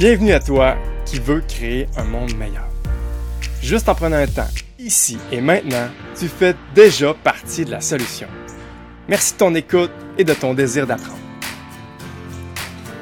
Bienvenue 0.00 0.32
à 0.32 0.40
toi 0.40 0.76
qui 1.04 1.18
veux 1.18 1.42
créer 1.42 1.86
un 1.98 2.04
monde 2.04 2.34
meilleur. 2.34 2.66
Juste 3.60 3.86
en 3.86 3.94
prenant 3.94 4.16
un 4.16 4.26
temps, 4.26 4.48
ici 4.78 5.18
et 5.30 5.42
maintenant, 5.42 5.90
tu 6.18 6.26
fais 6.26 6.56
déjà 6.74 7.12
partie 7.12 7.66
de 7.66 7.70
la 7.70 7.82
solution. 7.82 8.26
Merci 9.08 9.34
de 9.34 9.38
ton 9.40 9.54
écoute 9.54 9.90
et 10.16 10.24
de 10.24 10.32
ton 10.32 10.54
désir 10.54 10.86
d'apprendre. 10.86 11.18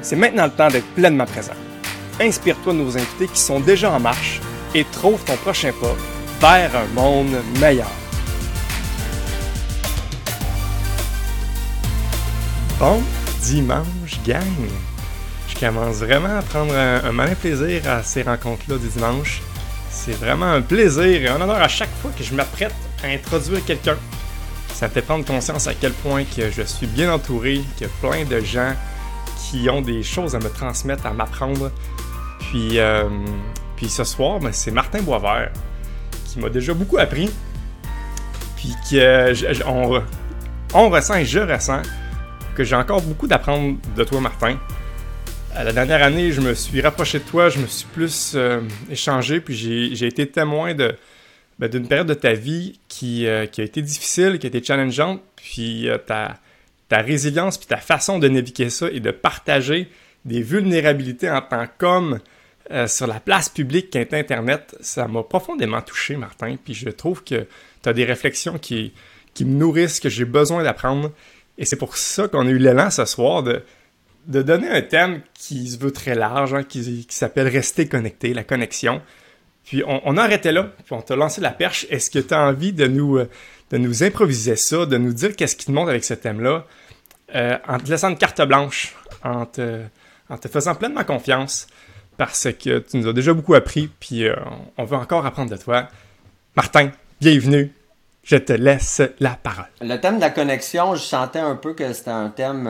C'est 0.01 0.17
maintenant 0.17 0.43
le 0.43 0.51
temps 0.51 0.67
d'être 0.67 0.93
pleinement 0.93 1.25
présent. 1.25 1.53
Inspire-toi 2.19 2.73
de 2.73 2.79
nos 2.79 2.97
invités 2.97 3.27
qui 3.27 3.39
sont 3.39 3.61
déjà 3.61 3.91
en 3.91 3.99
marche 4.01 4.41
et 4.75 4.83
trouve 4.83 5.23
ton 5.23 5.37
prochain 5.37 5.71
pas 6.41 6.67
vers 6.67 6.75
un 6.75 6.87
monde 6.87 7.37
meilleur. 7.61 7.91
Bon 12.77 13.01
dimanche, 13.41 14.19
gang! 14.25 14.88
Commence 15.59 15.97
vraiment 15.97 16.37
à 16.37 16.41
prendre 16.41 16.73
un, 16.73 17.11
malin 17.11 17.35
plaisir 17.35 17.81
à 17.89 18.01
ces 18.01 18.21
rencontres-là 18.21 18.77
du 18.77 18.87
dimanche. 18.87 19.41
C'est 19.89 20.13
vraiment 20.13 20.45
un 20.45 20.61
plaisir 20.61 21.03
et 21.03 21.27
un 21.27 21.41
honneur 21.41 21.61
à 21.61 21.67
chaque 21.67 21.89
fois 22.01 22.11
que 22.17 22.23
je 22.23 22.33
m'apprête 22.33 22.73
à 23.03 23.07
introduire 23.07 23.65
quelqu'un. 23.65 23.97
Ça 24.73 24.87
me 24.87 24.93
fait 24.93 25.01
prendre 25.01 25.25
conscience 25.25 25.67
à 25.67 25.73
quel 25.73 25.91
point 25.91 26.23
que 26.23 26.49
je 26.49 26.61
suis 26.61 26.87
bien 26.87 27.11
entouré, 27.11 27.61
qu'il 27.75 27.87
y 27.87 27.89
a 27.89 27.93
plein 27.99 28.23
de 28.23 28.39
gens 28.39 28.73
qui 29.37 29.69
ont 29.69 29.81
des 29.81 30.01
choses 30.01 30.33
à 30.33 30.39
me 30.39 30.49
transmettre, 30.49 31.05
à 31.05 31.11
m'apprendre. 31.11 31.71
Puis, 32.39 32.79
euh, 32.79 33.09
puis 33.75 33.89
ce 33.89 34.05
soir, 34.05 34.39
ben, 34.39 34.53
c'est 34.53 34.71
Martin 34.71 35.01
Boisvert 35.01 35.51
qui 36.25 36.39
m'a 36.39 36.47
déjà 36.47 36.73
beaucoup 36.73 36.99
appris. 36.99 37.29
Puis 38.55 38.73
qu'on 38.89 40.01
on 40.73 40.89
ressent 40.89 41.15
et 41.15 41.25
je 41.25 41.39
ressens 41.39 41.81
que 42.55 42.63
j'ai 42.63 42.75
encore 42.75 43.01
beaucoup 43.01 43.27
d'apprendre 43.27 43.75
de 43.97 44.03
toi, 44.05 44.21
Martin. 44.21 44.57
La 45.63 45.73
dernière 45.73 46.03
année, 46.03 46.31
je 46.31 46.39
me 46.39 46.53
suis 46.53 46.79
rapproché 46.79 47.19
de 47.19 47.23
toi, 47.25 47.49
je 47.49 47.59
me 47.59 47.67
suis 47.67 47.87
plus 47.87 48.33
euh, 48.35 48.61
échangé, 48.89 49.41
puis 49.41 49.55
j'ai 49.55 50.07
été 50.07 50.25
témoin 50.27 50.73
de 50.73 50.95
ben, 51.57 51.69
d'une 51.69 51.85
période 51.85 52.07
de 52.07 52.13
ta 52.13 52.31
vie 52.31 52.79
qui, 52.87 53.27
euh, 53.27 53.45
qui, 53.45 53.59
a 53.59 53.65
été 53.65 53.81
difficile, 53.81 54.39
qui 54.39 54.47
a 54.47 54.49
été 54.49 54.63
challengeante, 54.63 55.21
puis 55.35 55.89
euh, 55.89 55.97
ta, 55.97 56.37
ta 56.87 56.99
résilience, 56.99 57.57
puis 57.57 57.67
ta 57.67 57.77
façon 57.77 58.19
de 58.19 58.29
naviguer 58.29 58.69
ça 58.69 58.89
et 58.89 59.01
de 59.01 59.11
partager 59.11 59.89
des 60.23 60.41
vulnérabilités 60.41 61.29
en 61.29 61.41
tant 61.41 61.65
qu'homme 61.77 62.19
sur 62.85 63.07
la 63.07 63.19
place 63.19 63.49
publique 63.49 63.89
qu'est 63.89 64.13
Internet, 64.13 64.75
ça 64.79 65.07
m'a 65.07 65.23
profondément 65.23 65.81
touché, 65.81 66.15
Martin, 66.17 66.55
puis 66.63 66.75
je 66.75 66.89
trouve 66.89 67.23
que 67.23 67.47
tu 67.81 67.89
as 67.89 67.93
des 67.93 68.05
réflexions 68.05 68.59
qui, 68.59 68.93
qui 69.33 69.43
me 69.43 69.57
nourrissent, 69.57 69.99
que 69.99 70.09
j'ai 70.09 70.25
besoin 70.25 70.61
d'apprendre. 70.61 71.11
Et 71.57 71.65
c'est 71.65 71.77
pour 71.77 71.97
ça 71.97 72.27
qu'on 72.27 72.45
a 72.45 72.49
eu 72.51 72.59
l'élan 72.59 72.91
ce 72.91 73.05
soir 73.05 73.41
de, 73.41 73.63
de 74.29 74.43
donner 74.43 74.69
un 74.69 74.81
thème 74.81 75.21
qui 75.33 75.67
se 75.67 75.79
veut 75.79 75.91
très 75.91 76.15
large, 76.15 76.53
hein, 76.53 76.63
qui, 76.63 77.05
s'appelle 77.09 77.47
Rester 77.47 77.87
connecté, 77.87 78.33
la 78.33 78.43
connexion. 78.43 79.01
Puis 79.65 79.83
on, 79.85 80.17
a 80.17 80.23
arrêté 80.23 80.51
là, 80.51 80.63
puis 80.63 80.93
on 80.93 81.01
t'a 81.01 81.15
lancé 81.15 81.41
la 81.41 81.51
perche. 81.51 81.85
Est-ce 81.89 82.09
que 82.09 82.19
tu 82.19 82.33
as 82.33 82.39
envie 82.39 82.71
de 82.71 82.87
nous, 82.87 83.17
euh, 83.17 83.29
de 83.71 83.77
nous 83.77 84.03
improviser 84.03 84.55
ça, 84.55 84.85
de 84.85 84.97
nous 84.97 85.13
dire 85.13 85.35
qu'est-ce 85.35 85.55
qui 85.55 85.65
te 85.65 85.71
montre 85.71 85.89
avec 85.89 86.03
ce 86.03 86.13
thème-là, 86.13 86.65
euh, 87.35 87.57
en 87.67 87.77
te 87.79 87.89
laissant 87.89 88.09
une 88.09 88.17
carte 88.17 88.41
blanche, 88.41 88.95
en 89.23 89.45
te, 89.45 89.81
en 90.29 90.37
te 90.37 90.47
faisant 90.47 90.75
pleinement 90.75 91.03
confiance, 91.03 91.67
parce 92.17 92.47
que 92.51 92.79
tu 92.79 92.97
nous 92.97 93.07
as 93.07 93.13
déjà 93.13 93.33
beaucoup 93.33 93.55
appris, 93.55 93.89
puis 93.99 94.27
euh, 94.27 94.35
on 94.77 94.85
veut 94.85 94.97
encore 94.97 95.25
apprendre 95.25 95.51
de 95.51 95.57
toi. 95.57 95.87
Martin, 96.55 96.91
bienvenue 97.19 97.73
je 98.21 98.35
te 98.35 98.53
laisse 98.53 99.01
la 99.19 99.31
parole. 99.31 99.65
Le 99.81 99.95
thème 99.95 100.17
de 100.17 100.21
la 100.21 100.29
connexion, 100.29 100.93
je 100.93 101.01
sentais 101.01 101.39
un 101.39 101.55
peu 101.55 101.73
que 101.73 101.93
c'était 101.93 102.11
un 102.11 102.29
thème 102.29 102.67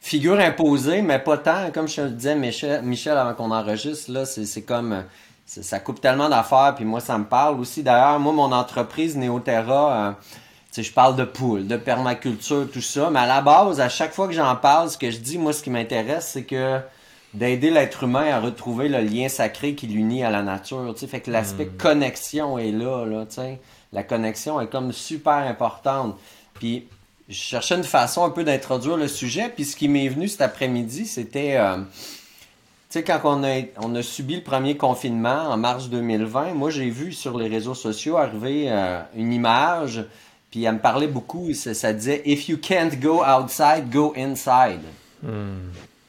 figure 0.00 0.40
imposée, 0.40 1.02
mais 1.02 1.18
pas 1.18 1.38
tant. 1.38 1.70
Comme 1.72 1.88
je 1.88 1.96
te 1.96 2.08
disais, 2.08 2.34
Michel, 2.34 2.82
Michel 2.82 3.16
avant 3.16 3.34
qu'on 3.34 3.50
enregistre, 3.50 4.10
là, 4.10 4.24
c'est 4.24 4.62
comme. 4.62 5.04
Ça 5.46 5.80
coupe 5.80 6.00
tellement 6.00 6.28
d'affaires, 6.28 6.74
puis 6.76 6.84
moi, 6.84 7.00
ça 7.00 7.18
me 7.18 7.24
parle 7.24 7.58
aussi. 7.58 7.82
D'ailleurs, 7.82 8.20
moi, 8.20 8.32
mon 8.32 8.52
entreprise 8.52 9.16
Neoterra, 9.16 9.92
euh, 9.92 10.12
je 10.80 10.92
parle 10.92 11.16
de 11.16 11.24
poules, 11.24 11.66
de 11.66 11.76
permaculture, 11.76 12.70
tout 12.72 12.80
ça, 12.80 13.10
mais 13.10 13.18
à 13.18 13.26
la 13.26 13.40
base, 13.40 13.80
à 13.80 13.88
chaque 13.88 14.12
fois 14.12 14.28
que 14.28 14.32
j'en 14.32 14.54
parle, 14.54 14.90
ce 14.90 14.96
que 14.96 15.10
je 15.10 15.18
dis, 15.18 15.38
moi, 15.38 15.52
ce 15.52 15.64
qui 15.64 15.70
m'intéresse, 15.70 16.30
c'est 16.32 16.44
que 16.44 16.78
d'aider 17.34 17.70
l'être 17.70 18.04
humain 18.04 18.32
à 18.32 18.40
retrouver 18.40 18.88
le 18.88 19.00
lien 19.00 19.28
sacré 19.28 19.74
qui 19.74 19.88
l'unit 19.88 20.22
à 20.22 20.30
la 20.30 20.42
nature. 20.42 20.94
sais 20.96 21.06
Fait 21.06 21.20
que 21.20 21.32
l'aspect 21.32 21.66
hmm. 21.66 21.76
connexion 21.76 22.58
est 22.58 22.72
là. 22.72 23.04
là 23.04 23.24
sais 23.28 23.60
La 23.92 24.02
connexion 24.02 24.60
est 24.60 24.68
comme 24.68 24.92
super 24.92 25.34
importante. 25.34 26.16
Puis 26.54 26.86
je 27.30 27.36
cherchais 27.36 27.76
une 27.76 27.84
façon 27.84 28.24
un 28.24 28.30
peu 28.30 28.42
d'introduire 28.42 28.96
le 28.96 29.06
sujet. 29.08 29.48
Puis 29.54 29.64
ce 29.64 29.76
qui 29.76 29.88
m'est 29.88 30.08
venu 30.08 30.28
cet 30.28 30.40
après-midi, 30.42 31.06
c'était... 31.06 31.56
Euh, 31.56 31.76
tu 31.76 32.98
sais, 32.98 33.04
quand 33.04 33.20
on 33.22 33.44
a, 33.44 33.60
on 33.78 33.94
a 33.94 34.02
subi 34.02 34.34
le 34.34 34.42
premier 34.42 34.76
confinement 34.76 35.48
en 35.48 35.56
mars 35.56 35.88
2020, 35.88 36.54
moi 36.54 36.70
j'ai 36.70 36.90
vu 36.90 37.12
sur 37.12 37.38
les 37.38 37.46
réseaux 37.46 37.76
sociaux 37.76 38.16
arriver 38.16 38.66
euh, 38.68 39.00
une 39.14 39.32
image, 39.32 40.04
puis 40.50 40.64
elle 40.64 40.74
me 40.74 40.80
parlait 40.80 41.06
beaucoup, 41.06 41.54
ça, 41.54 41.72
ça, 41.72 41.92
disait 41.92 42.20
If 42.26 42.48
you 42.48 42.58
can't 42.60 42.98
go 42.98 43.22
outside, 43.24 43.88
go 43.90 44.12
inside. 44.16 44.80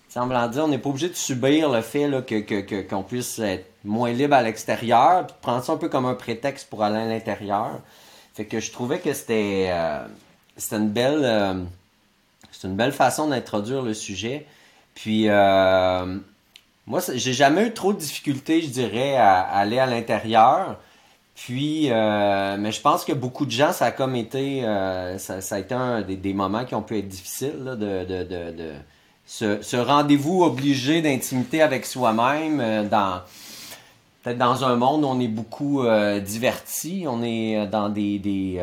Semblant 0.10 0.48
dire, 0.48 0.64
on 0.64 0.70
n'est 0.70 0.80
pas 0.80 0.90
obligé 0.90 1.10
de 1.10 1.16
subir 1.16 1.70
le 1.70 1.82
fait 1.82 2.08
là, 2.08 2.24
que, 2.24 2.82
qu'on 2.82 3.04
puisse 3.04 3.38
être 3.38 3.66
moins 3.86 4.12
libre 4.12 4.34
à 4.34 4.42
l'extérieur, 4.42 5.28
puis 5.28 5.36
de 5.36 5.42
prendre 5.42 5.64
ça 5.64 5.74
un 5.74 5.78
peu 5.78 5.88
comme 5.88 6.08
un 6.08 6.16
prétexte 6.16 6.68
pour 6.68 6.84
aller 6.84 6.98
à 6.98 7.06
l'intérieur. 7.06 7.80
Fait 8.34 8.46
que 8.46 8.60
je 8.60 8.72
trouvais 8.72 9.00
que 9.00 9.14
c'était, 9.14 9.68
euh, 9.70 10.06
une 10.72 10.90
belle 10.90 11.22
euh, 11.24 11.54
une 12.64 12.76
belle 12.76 12.92
façon 12.92 13.28
d'introduire 13.28 13.82
le 13.82 13.94
sujet. 13.94 14.46
Puis 14.94 15.30
euh, 15.30 16.18
moi, 16.86 17.00
j'ai 17.14 17.34
jamais 17.34 17.68
eu 17.68 17.74
trop 17.74 17.94
de 17.94 17.98
difficultés, 17.98 18.62
je 18.62 18.70
dirais, 18.70 19.16
à, 19.16 19.42
aller 19.42 19.80
à 19.80 19.88
l'intérieur. 19.88 20.80
Puis, 21.34 21.90
mais 21.90 22.72
je 22.72 22.82
pense 22.82 23.04
que 23.04 23.14
beaucoup 23.14 23.48
de 23.48 23.52
gens, 23.52 23.72
ça 23.74 23.86
a 23.86 23.92
comme 23.92 24.16
été, 24.16 24.62
ça, 25.18 25.40
a 25.50 25.60
été 25.60 25.74
un 25.74 26.02
des, 26.02 26.34
moments 26.34 26.66
qui 26.66 26.76
ont 26.76 26.84
pu 26.84 27.00
être 27.00 27.08
difficiles 27.08 27.64
de, 27.66 28.04
de 28.06 28.74
ce, 29.32 29.78
rendez-vous 29.78 30.44
obligé 30.44 31.02
d'intimité 31.02 31.62
avec 31.62 31.86
soi-même 31.86 32.60
euh, 32.60 32.88
dans 32.88 33.22
peut-être 34.24 34.38
dans 34.38 34.66
un 34.66 34.76
monde 34.76 35.04
où 35.04 35.08
on 35.08 35.20
est 35.20 35.28
beaucoup 35.28 35.84
euh, 35.84 36.20
diverti, 36.20 37.06
on 37.08 37.24
est 37.24 37.58
euh, 37.58 37.66
dans 37.66 37.90
des, 37.90 38.62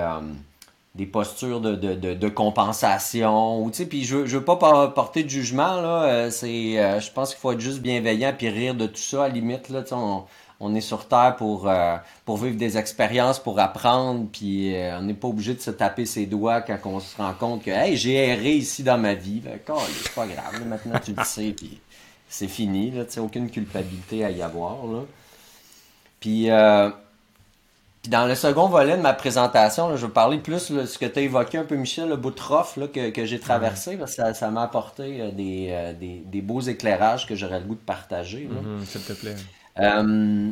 des 0.98 1.06
postures 1.06 1.60
de, 1.62 1.75
de, 1.75 1.94
de, 1.94 2.28
compensation. 2.28 3.64
Ou, 3.64 3.70
puis 3.70 4.04
je, 4.04 4.26
je 4.26 4.36
veux 4.36 4.44
pas 4.44 4.56
porter 4.88 5.22
de 5.22 5.31
jugement, 5.31 5.81
là, 5.81 6.31
c'est, 6.31 7.00
je 7.00 7.10
pense 7.12 7.31
qu'il 7.31 7.38
faut 7.41 7.53
être 7.53 7.60
juste 7.60 7.81
bienveillant 7.81 8.34
puis 8.36 8.50
rire 8.50 8.75
de 8.75 8.86
tout 8.86 8.97
ça, 8.97 9.25
à 9.25 9.28
la 9.28 9.34
limite. 9.34 9.70
Là, 9.70 9.84
on, 9.92 10.25
on 10.60 10.75
est 10.75 10.81
sur 10.81 11.06
Terre 11.06 11.36
pour, 11.36 11.69
euh, 11.69 11.97
pour 12.25 12.38
vivre 12.38 12.56
des 12.56 12.76
expériences, 12.78 13.38
pour 13.38 13.60
apprendre, 13.60 14.26
puis 14.32 14.75
euh, 14.75 14.98
on 14.98 15.03
n'est 15.03 15.14
pas 15.14 15.28
obligé 15.28 15.54
de 15.54 15.60
se 15.60 15.70
taper 15.70 16.04
ses 16.04 16.26
doigts 16.26 16.60
quand 16.62 16.78
on 16.84 17.00
se 17.00 17.16
rend 17.16 17.32
compte 17.34 17.65
que 17.65 17.70
hey, 17.70 17.97
j'ai 17.97 18.15
erré 18.15 18.54
ici 18.54 18.82
dans 18.82 18.98
ma 18.98 19.15
vie. 19.15 19.42
c'est 19.44 20.15
pas 20.15 20.26
grave, 20.26 20.66
maintenant 20.66 20.98
tu 21.04 21.12
le 21.12 21.22
sais, 21.25 21.54
puis 21.56 21.80
c'est 22.28 22.48
fini, 22.48 22.91
là, 22.91 23.04
aucune 23.19 23.50
culpabilité 23.50 24.25
à 24.25 24.30
y 24.30 24.42
avoir. 24.42 24.84
Là. 24.86 25.03
Puis, 26.20 26.50
euh, 26.50 26.91
puis 28.09 28.11
dans 28.11 28.27
le 28.27 28.35
second 28.35 28.69
volet 28.69 28.97
de 28.97 29.03
ma 29.03 29.13
présentation, 29.13 29.95
je 29.95 30.07
vais 30.07 30.13
parler 30.13 30.39
plus 30.39 30.71
de 30.71 30.87
ce 30.87 30.97
que 30.97 31.05
tu 31.05 31.19
as 31.19 31.23
évoqué 31.23 31.59
un 31.59 31.65
peu, 31.65 31.77
Michel, 31.77 32.09
le 32.09 32.17
bout 32.17 32.31
de 32.31 32.87
que, 32.87 33.11
que 33.11 33.27
j'ai 33.27 33.39
traversé, 33.39 33.99
parce 33.99 34.17
que 34.17 34.33
ça, 34.33 34.51
m'a 34.51 34.63
apporté 34.63 35.31
des, 35.33 35.95
des, 36.01 36.23
des, 36.25 36.41
beaux 36.41 36.63
éclairages 36.63 37.27
que 37.27 37.35
j'aurais 37.35 37.61
le 37.61 37.67
goût 37.67 37.75
de 37.75 37.81
partager. 37.81 38.49
Mm-hmm, 38.51 38.87
s'il 38.87 39.03
te 39.03 39.13
plaît. 39.13 39.37
Euh, 39.81 40.51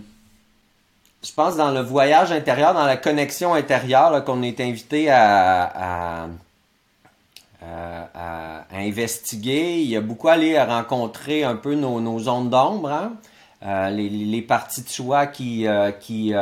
je 1.25 1.33
pense 1.33 1.57
dans 1.57 1.71
le 1.71 1.81
voyage 1.81 2.31
intérieur, 2.31 2.75
dans 2.75 2.85
la 2.85 2.99
connexion 2.99 3.55
intérieure, 3.55 4.23
qu'on 4.25 4.43
est 4.43 4.61
invité 4.61 5.11
à, 5.11 6.29
investiguer. 8.71 9.81
Il 9.81 9.89
y 9.89 9.97
a 9.97 10.03
beaucoup 10.03 10.29
à 10.29 10.33
aller 10.33 10.61
rencontrer 10.61 11.43
un 11.43 11.57
peu 11.57 11.75
nos, 11.75 12.19
zones 12.19 12.51
d'ombre, 12.51 12.91
hein. 12.91 13.13
euh, 13.65 13.89
les, 13.89 14.43
parties 14.43 14.83
de 14.83 14.91
soi 14.91 15.27
qui, 15.27 15.67
euh, 15.67 15.91
qui, 15.91 16.35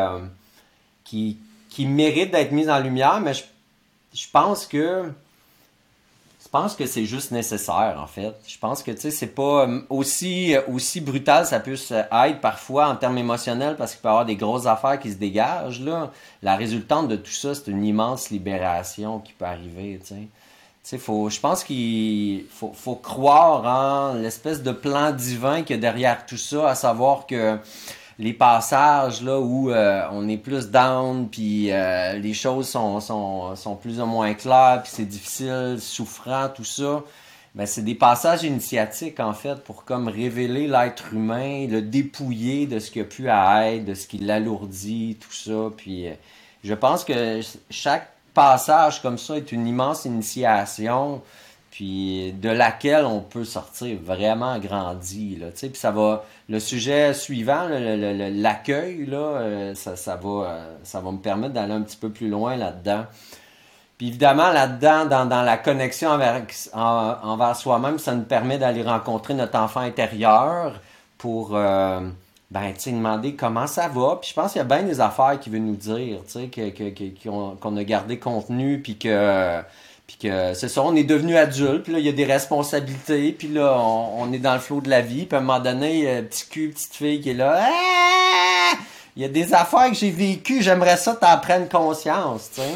qui, 1.04 1.38
qui, 1.68 1.86
méritent 1.86 2.32
d'être 2.32 2.52
mises 2.52 2.70
en 2.70 2.80
lumière, 2.80 3.20
mais 3.20 3.32
je 3.34 4.26
pense 4.32 4.66
que 4.66 5.12
je 6.44 6.60
pense 6.60 6.76
que 6.76 6.86
c'est 6.86 7.04
juste 7.04 7.32
nécessaire, 7.32 7.96
en 7.98 8.06
fait. 8.06 8.32
Je 8.46 8.58
pense 8.58 8.84
que, 8.84 8.92
tu 8.92 9.00
sais, 9.00 9.10
c'est 9.10 9.34
pas 9.34 9.66
euh, 9.66 9.80
aussi, 9.88 10.54
euh, 10.54 10.60
aussi 10.68 11.00
brutal 11.00 11.46
ça 11.46 11.58
peut 11.58 11.72
être 11.72 12.40
parfois 12.40 12.88
en 12.88 12.94
termes 12.94 13.18
émotionnels 13.18 13.74
parce 13.76 13.92
qu'il 13.92 14.02
peut 14.02 14.08
y 14.08 14.10
avoir 14.10 14.24
des 14.24 14.36
grosses 14.36 14.66
affaires 14.66 15.00
qui 15.00 15.10
se 15.10 15.16
dégagent, 15.16 15.80
là. 15.80 16.12
La 16.42 16.54
résultante 16.54 17.08
de 17.08 17.16
tout 17.16 17.32
ça, 17.32 17.56
c'est 17.56 17.68
une 17.68 17.84
immense 17.84 18.30
libération 18.30 19.18
qui 19.18 19.32
peut 19.32 19.46
arriver, 19.46 19.98
tu 20.06 20.14
sais. 20.84 20.98
faut, 20.98 21.28
je 21.28 21.40
pense 21.40 21.64
qu'il 21.64 22.44
faut, 22.50 22.72
faut 22.72 22.96
croire 22.96 23.64
en 23.64 24.14
l'espèce 24.14 24.62
de 24.62 24.70
plan 24.70 25.10
divin 25.10 25.64
a 25.68 25.76
derrière 25.76 26.24
tout 26.24 26.36
ça, 26.36 26.68
à 26.68 26.74
savoir 26.76 27.26
que 27.26 27.58
les 28.18 28.32
passages 28.32 29.22
là 29.22 29.40
où 29.40 29.70
euh, 29.70 30.06
on 30.12 30.28
est 30.28 30.36
plus 30.36 30.70
down, 30.70 31.28
puis 31.28 31.72
euh, 31.72 32.14
les 32.14 32.34
choses 32.34 32.68
sont, 32.68 33.00
sont, 33.00 33.56
sont, 33.56 33.76
plus 33.76 34.00
ou 34.00 34.06
moins 34.06 34.34
claires, 34.34 34.80
puis 34.82 34.92
c'est 34.94 35.04
difficile, 35.04 35.78
souffrant, 35.80 36.48
tout 36.48 36.64
ça. 36.64 37.02
ben, 37.54 37.66
c'est 37.66 37.82
des 37.82 37.94
passages 37.94 38.44
initiatiques, 38.44 39.20
en 39.20 39.32
fait, 39.32 39.56
pour 39.64 39.84
comme 39.84 40.08
révéler 40.08 40.68
l'être 40.68 41.12
humain, 41.12 41.66
le 41.68 41.82
dépouiller 41.82 42.66
de 42.66 42.78
ce 42.78 42.90
qu'il 42.90 43.02
a 43.02 43.04
pu 43.04 43.28
à 43.28 43.72
être, 43.72 43.84
de 43.84 43.94
ce 43.94 44.06
qui 44.06 44.18
l'alourdit, 44.18 45.18
tout 45.20 45.32
ça. 45.32 45.70
Puis, 45.76 46.08
euh, 46.08 46.14
je 46.62 46.74
pense 46.74 47.04
que 47.04 47.40
chaque 47.70 48.10
passage 48.32 49.02
comme 49.02 49.18
ça 49.18 49.36
est 49.36 49.52
une 49.52 49.66
immense 49.66 50.04
initiation, 50.04 51.22
puis 51.74 52.32
de 52.40 52.50
laquelle 52.50 53.04
on 53.04 53.18
peut 53.18 53.44
sortir 53.44 53.98
vraiment 54.00 54.60
grandi, 54.60 55.34
là, 55.34 55.48
Puis 55.50 55.70
ça 55.74 55.90
va, 55.90 56.24
le 56.48 56.60
sujet 56.60 57.12
suivant, 57.14 57.66
l'accueil, 57.68 59.08
euh, 59.12 59.74
ça, 59.74 59.96
ça, 59.96 60.14
va, 60.14 60.28
euh, 60.28 60.76
ça 60.84 61.00
va 61.00 61.10
me 61.10 61.18
permettre 61.18 61.54
d'aller 61.54 61.72
un 61.72 61.82
petit 61.82 61.96
peu 61.96 62.10
plus 62.10 62.28
loin 62.28 62.54
là-dedans. 62.54 63.06
Puis 63.98 64.06
évidemment, 64.06 64.52
là-dedans, 64.52 65.26
dans, 65.26 65.42
la 65.42 65.56
connexion 65.56 66.10
envers, 66.10 66.44
envers 66.74 67.56
soi-même, 67.56 67.98
ça 67.98 68.14
nous 68.14 68.22
permet 68.22 68.56
d'aller 68.56 68.84
rencontrer 68.84 69.34
notre 69.34 69.58
enfant 69.58 69.80
intérieur 69.80 70.80
pour 71.18 71.56
euh, 71.56 72.02
ben, 72.52 72.72
demander 72.86 73.34
comment 73.34 73.66
ça 73.66 73.88
va. 73.88 74.18
Puis 74.20 74.30
je 74.30 74.34
pense 74.34 74.52
qu'il 74.52 74.60
y 74.60 74.62
a 74.62 74.64
bien 74.64 74.84
des 74.84 75.00
affaires 75.00 75.40
qu'il 75.40 75.52
veut 75.52 75.58
nous 75.58 75.74
dire, 75.74 76.20
qu'on 77.24 77.76
a 77.76 77.82
gardé 77.82 78.20
contenu, 78.20 78.80
puis 78.80 78.96
que, 78.96 79.60
puis 80.06 80.16
que 80.18 80.54
c'est 80.54 80.68
ça, 80.68 80.82
on 80.82 80.94
est 80.94 81.04
devenu 81.04 81.36
adulte, 81.36 81.84
puis 81.84 81.92
là, 81.92 81.98
il 81.98 82.04
y 82.04 82.08
a 82.08 82.12
des 82.12 82.24
responsabilités, 82.24 83.32
puis 83.32 83.48
là, 83.48 83.76
on, 83.78 84.32
est 84.32 84.38
dans 84.38 84.54
le 84.54 84.60
flot 84.60 84.80
de 84.80 84.90
la 84.90 85.00
vie, 85.00 85.24
puis 85.24 85.36
à 85.36 85.40
un 85.40 85.42
moment 85.42 85.60
donné, 85.60 85.98
il 85.98 86.04
y 86.04 86.08
a 86.08 86.16
un 86.16 86.22
petit 86.22 86.46
cul, 86.48 86.70
petite 86.70 86.94
fille 86.94 87.20
qui 87.20 87.30
est 87.30 87.34
là. 87.34 87.60
Ah! 87.62 88.76
Il 89.16 89.22
y 89.22 89.24
a 89.24 89.28
des 89.28 89.54
affaires 89.54 89.88
que 89.88 89.96
j'ai 89.96 90.10
vécues, 90.10 90.62
j'aimerais 90.62 90.96
ça 90.96 91.14
t'en 91.14 91.38
prendre 91.38 91.68
conscience, 91.68 92.50
tu 92.54 92.60
sais. 92.60 92.68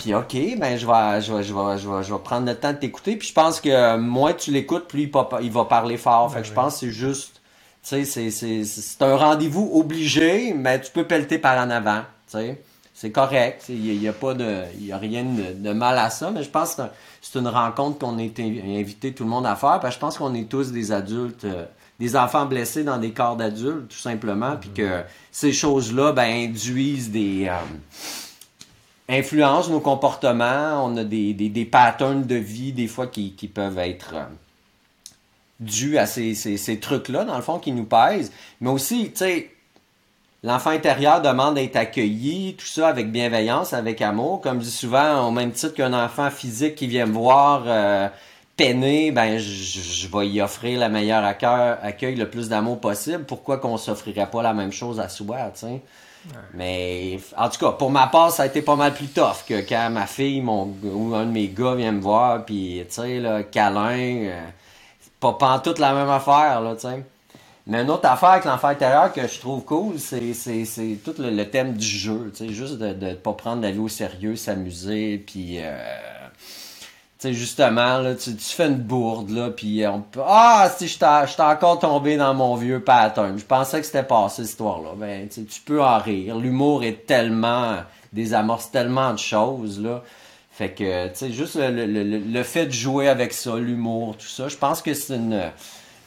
Puis 0.00 0.12
OK, 0.12 0.36
ben 0.58 0.76
je 0.76 0.86
vais, 0.86 1.22
je 1.22 1.32
vais, 1.32 1.42
je 1.44 1.54
vais, 1.54 1.78
je 1.78 1.88
vais, 1.88 2.02
je 2.02 2.12
vais 2.12 2.20
prendre 2.20 2.46
le 2.46 2.56
temps 2.56 2.72
de 2.72 2.78
t'écouter. 2.78 3.16
Puis 3.16 3.28
je 3.28 3.32
pense 3.32 3.60
que 3.60 3.96
moins 3.96 4.32
tu 4.32 4.50
l'écoutes, 4.50 4.88
plus 4.88 5.08
il, 5.40 5.52
va 5.52 5.64
parler 5.66 5.96
fort. 5.96 6.32
fait 6.32 6.40
que 6.40 6.48
je 6.48 6.52
pense 6.52 6.74
que 6.74 6.80
c'est 6.80 6.90
juste, 6.90 7.40
tu 7.88 8.04
sais, 8.04 8.30
c'est 8.30 9.02
un 9.02 9.16
rendez-vous 9.16 9.70
obligé, 9.72 10.52
mais 10.52 10.80
tu 10.80 10.90
peux 10.90 11.04
pelleter 11.04 11.38
par 11.38 11.64
en 11.64 11.70
avant. 11.70 12.00
Tu 12.28 12.38
sais, 12.38 12.62
c'est 12.94 13.10
correct. 13.10 13.64
Il 13.68 13.98
n'y 13.98 14.08
a, 14.08 14.12
pas 14.12 14.34
de, 14.34 14.62
y 14.80 14.92
a 14.92 14.98
rien 14.98 15.24
de, 15.24 15.72
mal 15.72 15.98
à 15.98 16.10
ça. 16.10 16.30
Mais 16.30 16.44
je 16.44 16.48
pense 16.48 16.76
que 16.76 16.82
c'est 17.20 17.38
une 17.38 17.48
rencontre 17.48 17.98
qu'on 17.98 18.18
a 18.18 18.22
invité 18.22 19.12
tout 19.12 19.24
le 19.24 19.30
monde 19.30 19.46
à 19.46 19.56
faire. 19.56 19.80
Parce 19.80 19.86
que 19.86 19.94
je 19.94 19.98
pense 19.98 20.18
qu'on 20.18 20.34
est 20.34 20.48
tous 20.48 20.70
des 20.70 20.92
adultes. 20.92 21.44
Euh, 21.44 21.64
des 22.00 22.16
enfants 22.16 22.46
blessés 22.46 22.82
dans 22.82 22.98
des 22.98 23.12
corps 23.12 23.36
d'adultes, 23.36 23.88
tout 23.88 23.96
simplement, 23.96 24.56
puis 24.56 24.70
mm-hmm. 24.70 25.02
que 25.02 25.02
ces 25.30 25.52
choses-là 25.52 26.10
ben, 26.10 26.48
induisent 26.48 27.12
des, 27.12 27.46
euh, 27.48 27.52
influence 29.08 29.70
nos 29.70 29.80
comportements. 29.80 30.84
On 30.84 30.96
a 30.96 31.04
des, 31.04 31.68
patterns 31.70 32.24
de 32.24 32.34
vie, 32.34 32.72
des 32.72 32.88
fois, 32.88 33.06
qui, 33.06 33.30
peuvent 33.52 33.78
être 33.78 34.14
euh, 34.14 34.24
dus 35.60 35.98
à 35.98 36.06
ces, 36.06 36.34
ces, 36.34 36.80
trucs-là, 36.80 37.24
dans 37.24 37.36
le 37.36 37.42
fond, 37.42 37.58
qui 37.58 37.72
nous 37.72 37.84
pèsent. 37.84 38.32
Mais 38.60 38.70
aussi, 38.70 39.10
tu 39.10 39.18
sais, 39.18 39.53
l'enfant 40.44 40.70
intérieur 40.70 41.22
demande 41.22 41.54
d'être 41.54 41.76
accueilli, 41.76 42.54
tout 42.54 42.66
ça 42.66 42.88
avec 42.88 43.10
bienveillance, 43.10 43.72
avec 43.72 44.00
amour. 44.02 44.40
Comme 44.42 44.60
je 44.60 44.66
dis 44.66 44.70
souvent, 44.70 45.26
au 45.26 45.30
même 45.30 45.50
titre 45.50 45.74
qu'un 45.74 45.94
enfant 45.94 46.30
physique 46.30 46.76
qui 46.76 46.86
vient 46.86 47.06
me 47.06 47.14
voir 47.14 47.64
euh, 47.66 48.08
peiner, 48.56 49.10
ben, 49.10 49.38
je, 49.38 50.06
vais 50.06 50.28
y 50.28 50.42
offrir 50.42 50.80
le 50.80 50.88
meilleur 50.90 51.24
accueil, 51.24 51.76
accueil 51.82 52.14
le 52.14 52.28
plus 52.28 52.50
d'amour 52.50 52.78
possible. 52.78 53.24
Pourquoi 53.24 53.56
qu'on 53.56 53.78
s'offrirait 53.78 54.30
pas 54.30 54.42
la 54.42 54.52
même 54.52 54.70
chose 54.70 55.00
à 55.00 55.08
soi, 55.08 55.50
tu 55.54 55.60
sais? 55.60 55.82
Mais 56.54 57.18
en 57.36 57.50
tout 57.50 57.58
cas, 57.58 57.72
pour 57.72 57.90
ma 57.90 58.06
part, 58.06 58.30
ça 58.30 58.44
a 58.44 58.46
été 58.46 58.62
pas 58.62 58.76
mal 58.76 58.94
plus 58.94 59.08
tough 59.08 59.44
que 59.46 59.60
quand 59.60 59.90
ma 59.90 60.06
fille 60.06 60.40
mon, 60.40 60.74
ou 60.82 61.14
un 61.14 61.26
de 61.26 61.30
mes 61.30 61.48
gars 61.48 61.74
vient 61.74 61.92
me 61.92 62.00
voir, 62.00 62.46
puis 62.46 62.82
tu 62.88 62.94
sais, 62.94 63.20
là, 63.20 63.42
câlin, 63.42 64.24
euh, 64.24 64.40
pas 65.20 65.60
toute 65.62 65.78
la 65.78 65.92
même 65.92 66.08
affaire, 66.08 66.62
là, 66.62 66.74
tu 66.76 66.88
sais. 66.88 67.04
Mais 67.66 67.80
une 67.82 67.90
autre 67.90 68.06
affaire 68.06 68.30
avec 68.30 68.44
l'enfant 68.44 68.68
intérieur 68.68 69.12
que 69.12 69.26
je 69.26 69.40
trouve 69.40 69.64
cool, 69.64 69.98
c'est, 69.98 70.34
tout 71.02 71.14
le, 71.18 71.44
thème 71.44 71.74
du 71.74 71.86
jeu, 71.86 72.30
tu 72.36 72.46
sais, 72.46 72.52
juste 72.52 72.78
de 72.78 72.92
ne 72.92 73.14
pas 73.14 73.32
prendre 73.32 73.62
la 73.62 73.70
vie 73.70 73.78
au 73.78 73.88
sérieux, 73.88 74.36
s'amuser, 74.36 75.18
puis... 75.18 75.58
Euh, 75.60 75.78
justement, 77.32 77.98
là, 78.00 78.14
tu, 78.14 78.32
fais 78.38 78.66
une 78.66 78.76
bourde, 78.76 79.30
là, 79.30 79.48
puis 79.48 79.82
on. 79.86 80.04
Ah, 80.26 80.70
si 80.76 80.88
je 80.88 80.98
t'ai 80.98 81.42
encore 81.42 81.78
tombé 81.78 82.18
dans 82.18 82.34
mon 82.34 82.54
vieux 82.54 82.80
pattern. 82.80 83.38
Je 83.38 83.44
pensais 83.44 83.80
que 83.80 83.86
c'était 83.86 84.02
passé, 84.02 84.42
cette 84.42 84.50
histoire-là. 84.50 84.90
Ben, 84.96 85.26
tu 85.28 85.60
peux 85.64 85.82
en 85.82 85.98
rire. 85.98 86.36
L'humour 86.36 86.84
est 86.84 87.06
tellement... 87.06 87.78
désamorce 88.12 88.70
tellement 88.70 89.12
de 89.12 89.18
choses, 89.18 89.80
là. 89.80 90.02
Fait 90.50 90.70
que, 90.70 91.08
tu 91.08 91.14
sais, 91.14 91.32
juste 91.32 91.56
le, 91.56 91.86
le, 91.86 92.42
fait 92.44 92.66
de 92.66 92.72
jouer 92.72 93.08
avec 93.08 93.32
ça, 93.32 93.56
l'humour, 93.56 94.16
tout 94.16 94.26
ça, 94.26 94.46
je 94.48 94.56
pense 94.56 94.82
que 94.82 94.94
c'est 94.94 95.16
une 95.16 95.50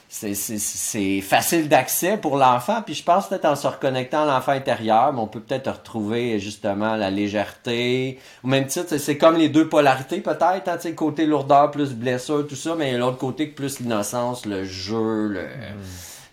c'est 0.09 1.21
facile 1.21 1.67
d'accès 1.67 2.17
pour 2.17 2.37
l'enfant. 2.37 2.81
Puis 2.81 2.95
je 2.95 3.03
pense 3.03 3.27
peut-être 3.27 3.45
en 3.45 3.55
se 3.55 3.67
reconnectant 3.67 4.23
à 4.23 4.25
l'enfant 4.25 4.53
intérieur, 4.53 5.11
mais 5.13 5.19
on 5.19 5.27
peut 5.27 5.41
peut-être 5.41 5.69
retrouver 5.69 6.39
justement 6.39 6.95
la 6.95 7.09
légèreté. 7.09 8.19
Au 8.43 8.47
même 8.47 8.67
titre, 8.67 8.97
c'est 8.97 9.17
comme 9.17 9.37
les 9.37 9.49
deux 9.49 9.67
polarités 9.67 10.21
peut-être, 10.21 10.69
hein, 10.69 10.91
côté 10.95 11.25
lourdeur 11.25 11.71
plus 11.71 11.93
blessure, 11.93 12.47
tout 12.47 12.55
ça, 12.55 12.75
mais 12.75 12.97
l'autre 12.97 13.17
côté 13.17 13.47
plus 13.47 13.79
l'innocence, 13.79 14.45
le 14.45 14.63
jeu, 14.63 15.27
le... 15.27 15.45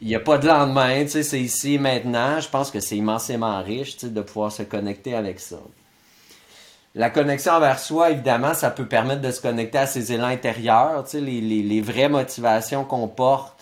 Il 0.01 0.09
n'y 0.09 0.17
a 0.17 0.21
pas 0.21 0.39
de 0.39 0.47
lendemain, 0.47 1.07
c'est 1.09 1.41
ici 1.41 1.79
maintenant. 1.79 2.39
Je 2.39 2.49
pense 2.49 2.71
que 2.71 2.79
c'est 2.79 2.97
immensément 2.97 3.63
riche 3.63 3.99
de 3.99 4.21
pouvoir 4.21 4.53
se 4.53 4.63
connecter 4.63 5.15
avec 5.15 5.41
ça. 5.41 5.57
La 6.97 7.11
connexion 7.11 7.55
envers 7.55 7.79
soi, 7.81 8.11
évidemment, 8.11 8.55
ça 8.55 8.71
peut 8.71 8.87
permettre 8.87 9.21
de 9.21 9.31
se 9.33 9.41
connecter 9.41 9.79
à 9.79 9.87
ses 9.87 10.13
élans 10.13 10.27
intérieurs, 10.27 11.05
les, 11.15 11.41
les, 11.41 11.63
les 11.63 11.81
vraies 11.81 12.09
motivations 12.09 12.85
qu'on 12.85 13.09
porte 13.09 13.54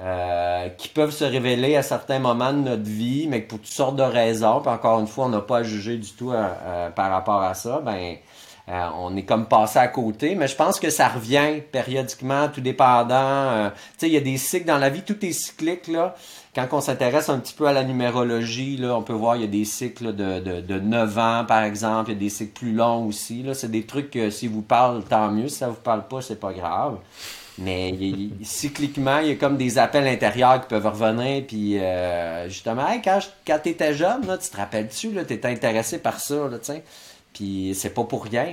euh, 0.00 0.70
qui 0.70 0.88
peuvent 0.88 1.12
se 1.12 1.22
révéler 1.22 1.76
à 1.76 1.82
certains 1.84 2.18
moments 2.18 2.52
de 2.52 2.58
notre 2.58 2.82
vie, 2.82 3.28
mais 3.28 3.40
pour 3.40 3.60
toutes 3.60 3.68
sortes 3.68 3.94
de 3.94 4.02
raisons, 4.02 4.60
puis 4.60 4.68
encore 4.68 4.98
une 4.98 5.06
fois, 5.06 5.26
on 5.26 5.28
n'a 5.28 5.40
pas 5.40 5.58
à 5.58 5.62
juger 5.62 5.98
du 5.98 6.10
tout 6.10 6.32
euh, 6.32 6.48
euh, 6.64 6.90
par 6.90 7.12
rapport 7.12 7.40
à 7.40 7.54
ça, 7.54 7.80
ben 7.80 8.16
on 8.66 9.14
est 9.14 9.22
comme 9.24 9.46
passé 9.46 9.78
à 9.78 9.86
côté, 9.86 10.34
mais 10.34 10.48
je 10.48 10.56
pense 10.56 10.80
que 10.80 10.90
ça 10.90 11.06
revient 11.06 11.60
périodiquement, 11.70 12.48
tout 12.48 12.62
dépendant. 12.62 13.70
tu 13.70 13.80
sais, 13.98 14.08
il 14.08 14.14
y 14.14 14.16
a 14.16 14.20
des 14.20 14.38
cycles 14.38 14.66
dans 14.66 14.78
la 14.78 14.88
vie, 14.88 15.02
tout 15.02 15.24
est 15.24 15.32
cyclique, 15.32 15.86
là. 15.86 16.16
Quand 16.54 16.66
on 16.72 16.80
s'intéresse 16.80 17.28
un 17.28 17.38
petit 17.38 17.52
peu 17.52 17.66
à 17.66 17.72
la 17.72 17.84
numérologie, 17.84 18.78
là, 18.78 18.96
on 18.96 19.02
peut 19.02 19.12
voir, 19.12 19.36
il 19.36 19.42
y 19.42 19.44
a 19.44 19.48
des 19.48 19.66
cycles 19.66 20.14
de, 20.14 20.40
de, 20.40 20.60
de 20.62 20.80
9 20.80 21.18
ans, 21.18 21.44
par 21.46 21.62
exemple, 21.62 22.10
il 22.10 22.14
y 22.14 22.16
a 22.16 22.20
des 22.20 22.30
cycles 22.30 22.58
plus 22.58 22.72
longs 22.72 23.06
aussi, 23.06 23.42
là. 23.42 23.54
C'est 23.54 23.70
des 23.70 23.84
trucs 23.84 24.10
que 24.10 24.30
si 24.30 24.48
vous 24.48 24.62
parlent, 24.62 25.04
tant 25.04 25.30
mieux. 25.30 25.48
Si 25.48 25.58
ça 25.58 25.68
vous 25.68 25.74
parle 25.74 26.08
pas, 26.08 26.22
c'est 26.22 26.40
pas 26.40 26.54
grave. 26.54 26.96
Mais 27.58 27.94
cycliquement, 28.42 29.18
il 29.18 29.28
y 29.28 29.30
a 29.30 29.36
comme 29.36 29.56
des 29.56 29.78
appels 29.78 30.06
intérieurs 30.06 30.60
qui 30.62 30.68
peuvent 30.68 30.86
revenir. 30.86 31.44
Puis 31.46 31.78
euh, 31.78 32.48
justement, 32.48 32.86
quand, 33.02 33.20
quand 33.46 33.58
tu 33.62 33.68
étais 33.70 33.94
jeune, 33.94 34.26
là, 34.26 34.38
tu 34.38 34.50
te 34.50 34.56
rappelles-tu, 34.56 35.12
tu 35.12 35.18
étais 35.18 35.48
intéressé 35.48 35.98
par 35.98 36.18
ça, 36.18 36.48
là, 36.48 36.58
puis 37.32 37.74
c'est 37.74 37.90
pas 37.90 38.04
pour 38.04 38.24
rien. 38.24 38.46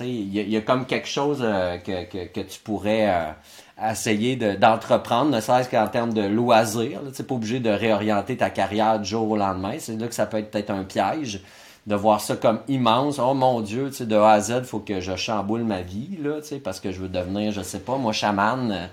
Il 0.00 0.50
y, 0.50 0.56
a 0.56 0.60
comme 0.62 0.86
quelque 0.86 1.06
chose 1.06 1.40
euh, 1.42 1.76
que, 1.76 2.04
que, 2.04 2.26
que, 2.26 2.40
tu 2.40 2.60
pourrais 2.60 3.10
euh, 3.10 3.90
essayer 3.90 4.36
d'entreprendre, 4.36 5.30
ne 5.30 5.40
serait-ce 5.40 5.68
qu'en 5.68 5.86
termes 5.86 6.14
de 6.14 6.22
loisirs. 6.22 7.00
Tu 7.14 7.22
n'es 7.22 7.28
pas 7.28 7.34
obligé 7.34 7.60
de 7.60 7.68
réorienter 7.68 8.38
ta 8.38 8.48
carrière 8.48 8.98
du 8.98 9.08
jour 9.08 9.30
au 9.30 9.36
lendemain. 9.36 9.74
C'est 9.78 10.00
là 10.00 10.08
que 10.08 10.14
ça 10.14 10.24
peut 10.24 10.38
être 10.38 10.50
peut-être 10.50 10.70
un 10.70 10.84
piège 10.84 11.42
de 11.86 11.94
voir 11.94 12.20
ça 12.20 12.36
comme 12.36 12.60
immense. 12.68 13.18
Oh 13.18 13.34
mon 13.34 13.60
Dieu, 13.60 13.88
tu 13.90 13.96
sais, 13.96 14.06
de 14.06 14.16
A 14.16 14.32
à 14.32 14.40
Z, 14.40 14.54
il 14.58 14.64
faut 14.64 14.78
que 14.78 15.00
je 15.00 15.16
chamboule 15.16 15.64
ma 15.64 15.82
vie, 15.82 16.16
là, 16.22 16.40
tu 16.40 16.48
sais, 16.48 16.58
parce 16.58 16.80
que 16.80 16.92
je 16.92 17.00
veux 17.00 17.08
devenir, 17.08 17.52
je 17.52 17.62
sais 17.62 17.80
pas, 17.80 17.96
moi, 17.96 18.12
chaman 18.12 18.70
euh, 18.70 18.86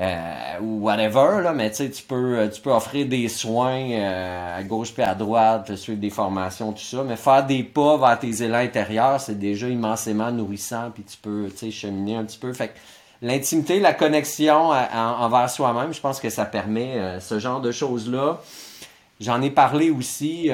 euh, 0.00 0.60
ou 0.60 0.84
whatever, 0.84 1.42
là, 1.42 1.54
mais 1.54 1.70
tu 1.70 1.76
sais, 1.76 1.90
tu 1.90 2.02
peux, 2.02 2.48
tu 2.52 2.60
peux 2.60 2.72
offrir 2.72 3.06
des 3.06 3.28
soins 3.28 3.90
euh, 3.90 4.58
à 4.58 4.62
gauche 4.64 4.92
puis 4.92 5.02
à 5.02 5.14
droite, 5.14 5.74
suivre 5.76 6.00
des 6.00 6.10
formations, 6.10 6.72
tout 6.72 6.82
ça, 6.82 7.02
mais 7.04 7.16
faire 7.16 7.46
des 7.46 7.62
pas 7.62 7.96
vers 7.96 8.18
tes 8.18 8.42
élans 8.42 8.58
intérieurs, 8.58 9.18
c'est 9.18 9.38
déjà 9.38 9.68
immensément 9.68 10.30
nourrissant, 10.30 10.90
puis 10.92 11.04
tu 11.04 11.16
peux, 11.16 11.48
tu 11.50 11.56
sais, 11.56 11.70
cheminer 11.70 12.16
un 12.16 12.24
petit 12.24 12.38
peu. 12.38 12.52
Fait 12.52 12.68
que 12.68 12.74
l'intimité, 13.22 13.80
la 13.80 13.94
connexion 13.94 14.72
envers 14.72 15.48
soi-même, 15.48 15.94
je 15.94 16.00
pense 16.00 16.20
que 16.20 16.28
ça 16.28 16.44
permet 16.44 17.18
ce 17.20 17.38
genre 17.38 17.62
de 17.62 17.72
choses-là. 17.72 18.40
J'en 19.20 19.42
ai 19.42 19.50
parlé 19.50 19.90
aussi 19.90 20.50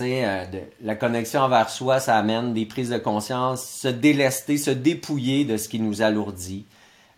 euh, 0.00 0.44
la 0.82 0.94
connexion 0.94 1.40
envers 1.40 1.70
soi, 1.70 2.00
ça 2.00 2.16
amène 2.16 2.52
des 2.52 2.66
prises 2.66 2.90
de 2.90 2.98
conscience, 2.98 3.64
se 3.64 3.88
délester, 3.88 4.58
se 4.58 4.70
dépouiller 4.70 5.44
de 5.44 5.56
ce 5.56 5.68
qui 5.68 5.80
nous 5.80 6.02
alourdit. 6.02 6.66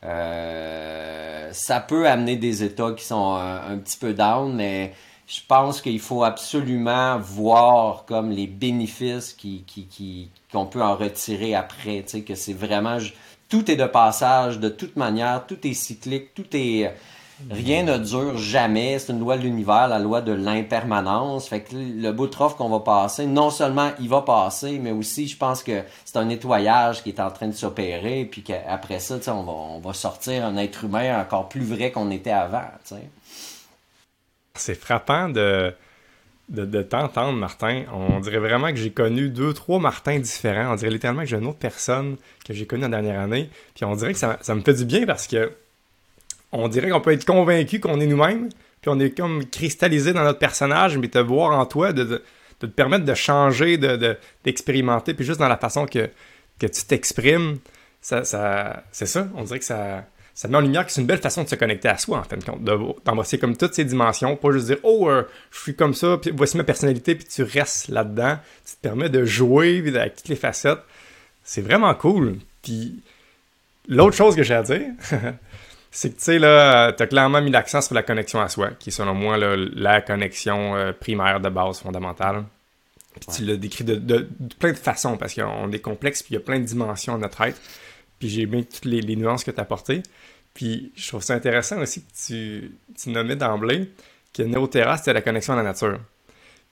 Euh, 0.04 1.50
ça 1.52 1.80
peut 1.80 2.08
amener 2.08 2.36
des 2.36 2.62
états 2.62 2.92
qui 2.92 3.04
sont 3.04 3.34
un, 3.34 3.76
petit 3.78 3.96
peu 3.96 4.14
down, 4.14 4.54
mais 4.54 4.94
je 5.26 5.40
pense 5.46 5.80
qu'il 5.80 6.00
faut 6.00 6.24
absolument 6.24 7.18
voir 7.18 8.04
comme 8.06 8.30
les 8.30 8.46
bénéfices 8.46 9.32
qui, 9.32 9.64
qui, 9.66 9.86
qui, 9.86 10.30
qu'on 10.52 10.66
peut 10.66 10.82
en 10.82 10.96
retirer 10.96 11.54
après. 11.54 12.02
Tu 12.02 12.08
sais, 12.08 12.20
que 12.22 12.34
c'est 12.34 12.52
vraiment... 12.52 12.98
Tout 13.48 13.70
est 13.70 13.76
de 13.76 13.86
passage, 13.86 14.60
de 14.60 14.70
toute 14.70 14.96
manière, 14.96 15.46
tout 15.46 15.66
est 15.66 15.74
cyclique, 15.74 16.32
tout 16.34 16.46
est 16.54 16.90
rien 17.50 17.82
ne 17.82 17.98
dure 17.98 18.38
jamais. 18.38 18.98
C'est 18.98 19.12
une 19.12 19.20
loi 19.20 19.36
de 19.36 19.42
l'univers, 19.42 19.88
la 19.88 19.98
loi 19.98 20.20
de 20.20 20.32
l'impermanence. 20.32 21.48
Fait 21.48 21.60
que 21.60 21.74
le 21.74 22.12
bout 22.12 22.26
de 22.26 22.34
qu'on 22.34 22.68
va 22.68 22.80
passer, 22.80 23.26
non 23.26 23.50
seulement 23.50 23.90
il 24.00 24.08
va 24.08 24.22
passer, 24.22 24.78
mais 24.78 24.90
aussi 24.90 25.28
je 25.28 25.36
pense 25.36 25.62
que 25.62 25.82
c'est 26.04 26.16
un 26.16 26.24
nettoyage 26.24 27.02
qui 27.02 27.10
est 27.10 27.20
en 27.20 27.30
train 27.30 27.48
de 27.48 27.52
s'opérer, 27.52 28.24
puis 28.24 28.42
qu'après 28.42 28.98
ça, 28.98 29.16
on 29.28 29.42
va, 29.42 29.52
on 29.52 29.78
va 29.80 29.92
sortir 29.92 30.44
un 30.44 30.56
être 30.56 30.84
humain 30.84 31.20
encore 31.20 31.48
plus 31.48 31.64
vrai 31.64 31.90
qu'on 31.90 32.10
était 32.10 32.30
avant. 32.30 32.64
C'est 34.54 34.74
frappant 34.74 35.28
de, 35.28 35.74
de, 36.48 36.82
t'entendre, 36.82 37.38
Martin. 37.38 37.84
On 37.92 38.20
dirait 38.20 38.38
vraiment 38.38 38.70
que 38.70 38.76
j'ai 38.76 38.90
connu 38.90 39.28
deux, 39.28 39.54
trois 39.54 39.78
Martins 39.78 40.18
différents. 40.18 40.72
On 40.72 40.76
dirait 40.76 40.90
littéralement 40.90 41.22
que 41.22 41.28
j'ai 41.28 41.38
une 41.38 41.46
autre 41.46 41.58
personne 41.58 42.16
que 42.44 42.52
j'ai 42.52 42.66
connue 42.66 42.82
la 42.82 42.88
dernière 42.88 43.20
année. 43.20 43.48
Puis 43.74 43.84
on 43.84 43.94
dirait 43.94 44.12
que 44.12 44.18
ça, 44.18 44.38
ça 44.42 44.54
me 44.54 44.60
fait 44.60 44.74
du 44.74 44.84
bien 44.84 45.06
parce 45.06 45.26
que 45.26 45.52
on 46.52 46.68
dirait 46.68 46.90
qu'on 46.90 47.00
peut 47.00 47.12
être 47.12 47.24
convaincu 47.24 47.80
qu'on 47.80 48.00
est 48.00 48.06
nous-mêmes, 48.06 48.48
puis 48.80 48.90
on 48.90 48.98
est 49.00 49.16
comme 49.16 49.44
cristallisé 49.46 50.12
dans 50.12 50.24
notre 50.24 50.38
personnage, 50.38 50.98
mais 50.98 51.08
te 51.08 51.18
voir 51.18 51.58
en 51.58 51.66
toi, 51.66 51.92
de, 51.92 52.22
te 52.58 52.66
permettre 52.66 53.04
de 53.04 53.14
changer, 53.14 53.78
d'expérimenter, 54.44 55.14
puis 55.14 55.24
juste 55.24 55.40
dans 55.40 55.48
la 55.48 55.56
façon 55.56 55.86
que, 55.86 56.10
tu 56.58 56.84
t'exprimes, 56.86 57.58
ça, 58.00 58.24
ça 58.24 58.84
c'est 58.92 59.06
ça. 59.06 59.26
On 59.34 59.42
dirait 59.42 59.58
que 59.58 59.64
ça, 59.64 60.04
ça 60.34 60.48
met 60.48 60.56
en 60.56 60.60
lumière 60.60 60.86
que 60.86 60.92
c'est 60.92 61.00
une 61.00 61.06
belle 61.06 61.18
façon 61.18 61.44
de 61.44 61.48
se 61.48 61.54
connecter 61.54 61.88
à 61.88 61.98
soi, 61.98 62.18
en 62.18 62.24
fin 62.24 62.36
de 62.36 62.44
compte, 62.44 62.62
d'embrasser 63.04 63.38
comme 63.38 63.56
toutes 63.56 63.74
ces 63.74 63.84
dimensions, 63.84 64.36
pas 64.36 64.52
juste 64.52 64.66
dire 64.66 64.78
oh 64.82 65.08
euh, 65.08 65.24
je 65.50 65.60
suis 65.60 65.74
comme 65.74 65.94
ça, 65.94 66.18
puis 66.20 66.30
voici 66.34 66.56
ma 66.56 66.64
personnalité, 66.64 67.14
puis 67.14 67.26
tu 67.26 67.42
restes 67.42 67.88
là-dedans, 67.88 68.38
tu 68.64 68.76
te 68.76 68.80
permets 68.80 69.08
de 69.08 69.24
jouer 69.24 69.82
avec 69.94 70.16
toutes 70.16 70.28
les 70.28 70.36
facettes, 70.36 70.80
c'est 71.44 71.62
vraiment 71.62 71.94
cool. 71.94 72.38
Puis 72.62 73.00
l'autre 73.88 74.16
chose 74.16 74.34
que 74.34 74.42
j'ai 74.42 74.54
à 74.54 74.62
dire, 74.62 74.86
c'est 75.94 76.10
que 76.10 76.16
tu 76.16 76.24
sais 76.24 76.38
là, 76.38 76.90
t'as 76.92 77.06
clairement 77.06 77.42
mis 77.42 77.50
l'accent 77.50 77.82
sur 77.82 77.94
la 77.94 78.02
connexion 78.02 78.40
à 78.40 78.48
soi, 78.48 78.70
qui 78.70 78.88
est 78.88 78.92
selon 78.92 79.14
moi 79.14 79.36
la 79.36 80.00
connexion 80.00 80.74
euh, 80.74 80.92
primaire 80.92 81.38
de 81.38 81.50
base 81.50 81.80
fondamentale. 81.80 82.44
Puis 83.20 83.36
tu 83.36 83.44
l'as 83.44 83.56
décrit 83.56 83.84
de, 83.84 84.26
plein 84.58 84.72
de 84.72 84.78
façons 84.78 85.18
parce 85.18 85.34
qu'on 85.34 85.70
est 85.70 85.80
complexe, 85.80 86.22
puis 86.22 86.32
il 86.32 86.34
y 86.34 86.36
a 86.38 86.40
plein 86.40 86.58
de 86.58 86.64
dimensions 86.64 87.14
à 87.14 87.18
notre 87.18 87.42
être. 87.42 87.60
Puis 88.18 88.30
j'ai 88.30 88.46
bien 88.46 88.62
toutes 88.62 88.86
les, 88.86 89.02
nuances 89.16 89.44
que 89.44 89.50
tu 89.50 89.60
as 89.60 89.64
apportées. 89.64 90.02
Puis 90.54 90.92
je 90.96 91.08
trouve 91.08 91.22
ça 91.22 91.34
intéressant 91.34 91.78
aussi 91.78 92.02
que 92.02 92.12
tu, 92.26 92.72
tu 92.98 93.10
nommais 93.10 93.36
d'emblée 93.36 93.92
que 94.32 94.42
Néoterra, 94.42 94.96
c'était 94.96 95.12
la 95.12 95.20
connexion 95.20 95.52
à 95.52 95.56
la 95.56 95.62
nature. 95.62 95.98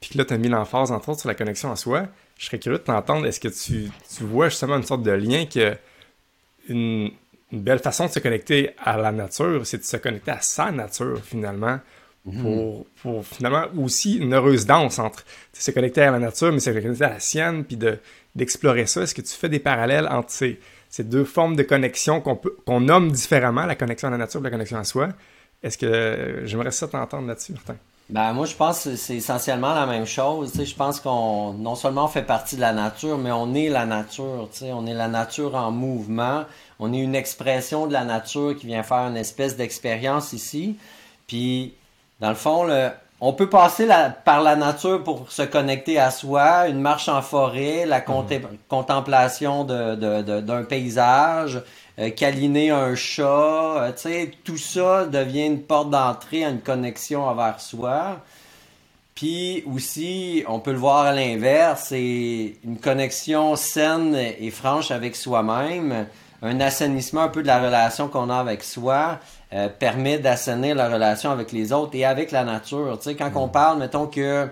Puis 0.01 0.11
que 0.11 0.19
là, 0.19 0.25
tu 0.25 0.33
as 0.33 0.39
mis 0.39 0.49
l'emphase, 0.49 0.91
entre 0.93 1.11
autres, 1.11 1.21
sur 1.21 1.29
la 1.29 1.35
connexion 1.35 1.71
à 1.71 1.77
soi. 1.77 2.07
Je 2.39 2.47
serais 2.47 2.59
curieux 2.59 2.79
de 2.79 2.85
t'entendre. 2.85 3.27
Est-ce 3.27 3.39
que 3.39 3.49
tu, 3.49 3.91
tu, 4.17 4.25
vois 4.25 4.49
justement 4.49 4.79
une 4.79 4.83
sorte 4.83 5.03
de 5.03 5.11
lien 5.11 5.45
que 5.45 5.77
une, 6.69 7.11
belle 7.53 7.79
façon 7.81 8.07
de 8.07 8.11
se 8.11 8.19
connecter 8.21 8.71
à 8.79 8.97
la 8.97 9.13
nature, 9.13 9.67
c'est 9.67 9.79
de 9.79 9.85
se 9.85 9.97
connecter 9.97 10.31
à 10.31 10.41
sa 10.41 10.71
nature, 10.71 11.21
finalement, 11.25 11.81
mhm. 12.25 12.43
pour, 12.43 12.87
pour, 13.03 13.27
finalement 13.27 13.65
aussi 13.77 14.17
une 14.19 14.35
heureuse 14.35 14.67
danse 14.67 14.99
entre 14.99 15.25
se 15.53 15.71
connecter 15.71 16.03
à 16.03 16.13
la 16.13 16.19
nature, 16.19 16.53
mais 16.53 16.61
se 16.61 16.71
connecter 16.71 17.05
à 17.05 17.11
la 17.11 17.21
sienne, 17.21 17.65
puis 17.65 17.79
d'explorer 18.37 18.87
ça. 18.87 19.03
Est-ce 19.03 19.15
que 19.15 19.23
tu 19.23 19.35
fais 19.35 19.49
des 19.49 19.61
parallèles 19.61 20.07
entre 20.09 20.31
ces 20.31 20.61
ces 20.91 21.05
deux 21.05 21.25
formes 21.25 21.55
de 21.55 21.63
connexion 21.63 22.21
qu'on 22.21 22.35
peut 22.35 22.57
qu'on 22.67 22.81
nomme 22.81 23.13
différemment, 23.13 23.65
la 23.65 23.77
connexion 23.77 24.09
à 24.09 24.11
la 24.11 24.19
nature 24.19 24.41
et 24.41 24.45
la 24.45 24.51
connexion 24.51 24.77
à 24.77 24.85
soi? 24.85 25.09
Est-ce 25.63 25.79
que 25.79 26.43
j'aimerais 26.45 26.73
ça 26.73 26.89
t'entendre 26.89 27.29
là-dessus, 27.29 27.53
Martin? 27.53 27.77
Ben, 28.11 28.33
moi, 28.33 28.45
je 28.45 28.57
pense 28.57 28.85
que 28.85 28.97
c'est 28.97 29.17
essentiellement 29.17 29.73
la 29.73 29.87
même 29.87 30.07
chose. 30.07 30.53
je 30.55 30.75
pense 30.75 30.99
qu'on 30.99 31.53
non 31.53 31.77
seulement 31.77 32.07
on 32.07 32.09
fait 32.09 32.23
partie 32.23 32.57
de 32.57 32.61
la 32.61 32.73
nature, 32.73 33.19
mais 33.19 33.31
on 33.31 33.55
est 33.55 33.69
la 33.69 33.87
nature. 33.87 34.49
On 34.63 34.87
est 34.87 34.95
la 34.95 35.09
nature 35.09 35.55
en 35.55 35.71
mouvement. 35.71 36.45
On 36.81 36.93
est 36.93 36.99
une 36.99 37.15
expression 37.15 37.87
de 37.87 37.93
la 37.93 38.05
nature 38.05 38.57
qui 38.57 38.67
vient 38.67 38.83
faire 38.83 39.07
une 39.07 39.17
espèce 39.17 39.57
d'expérience 39.57 40.33
ici. 40.33 40.77
Puis, 41.29 41.75
dans 42.19 42.31
le 42.31 42.35
fond, 42.35 42.65
le, 42.65 42.91
on 43.21 43.33
peut 43.33 43.49
passer 43.49 43.87
par 44.25 44.43
la 44.43 44.57
nature 44.57 45.05
pour 45.05 45.31
se 45.31 45.43
connecter 45.43 45.99
à 45.99 46.11
soi, 46.11 46.69
une 46.69 46.81
marche 46.81 47.09
en 47.09 47.21
forêt, 47.21 47.85
la 47.87 48.01
mhm. 48.01 48.59
contemplation 48.69 49.65
d'un 49.65 50.65
paysage, 50.65 51.63
euh, 52.01 52.11
câliner 52.11 52.71
un 52.71 52.95
chat, 52.95 53.25
euh, 53.27 54.27
tout 54.45 54.57
ça 54.57 55.07
devient 55.07 55.47
une 55.47 55.63
porte 55.63 55.91
d'entrée 55.91 56.45
à 56.45 56.49
une 56.49 56.61
connexion 56.61 57.25
envers 57.25 57.61
soi. 57.61 58.21
Puis 59.15 59.65
aussi, 59.73 60.45
on 60.49 60.61
peut 60.61 60.73
le 60.73 60.79
voir 60.79 61.05
à 61.05 61.13
l'inverse, 61.13 61.87
c'est 61.89 62.55
une 62.65 62.79
connexion 62.79 63.55
saine 63.55 64.15
et 64.15 64.51
franche 64.51 64.91
avec 64.91 65.15
soi-même, 65.15 66.07
un 66.43 66.61
assainissement 66.61 67.23
un 67.23 67.29
peu 67.29 67.43
de 67.43 67.47
la 67.47 67.61
relation 67.61 68.09
qu'on 68.09 68.31
a 68.31 68.37
avec 68.37 68.65
soi, 68.65 69.19
euh, 69.53 69.69
permet 69.69 70.19
d'assainir 70.19 70.75
la 70.75 70.89
relation 70.89 71.31
avec 71.31 71.53
les 71.53 71.73
autres 71.73 71.95
et 71.95 72.05
avec 72.05 72.31
la 72.31 72.45
nature. 72.45 72.97
Tu 72.99 73.11
sais, 73.11 73.15
quand 73.17 73.31
on 73.35 73.49
mm. 73.49 73.53
parle, 73.53 73.79
mettons 73.79 74.07
que 74.07 74.49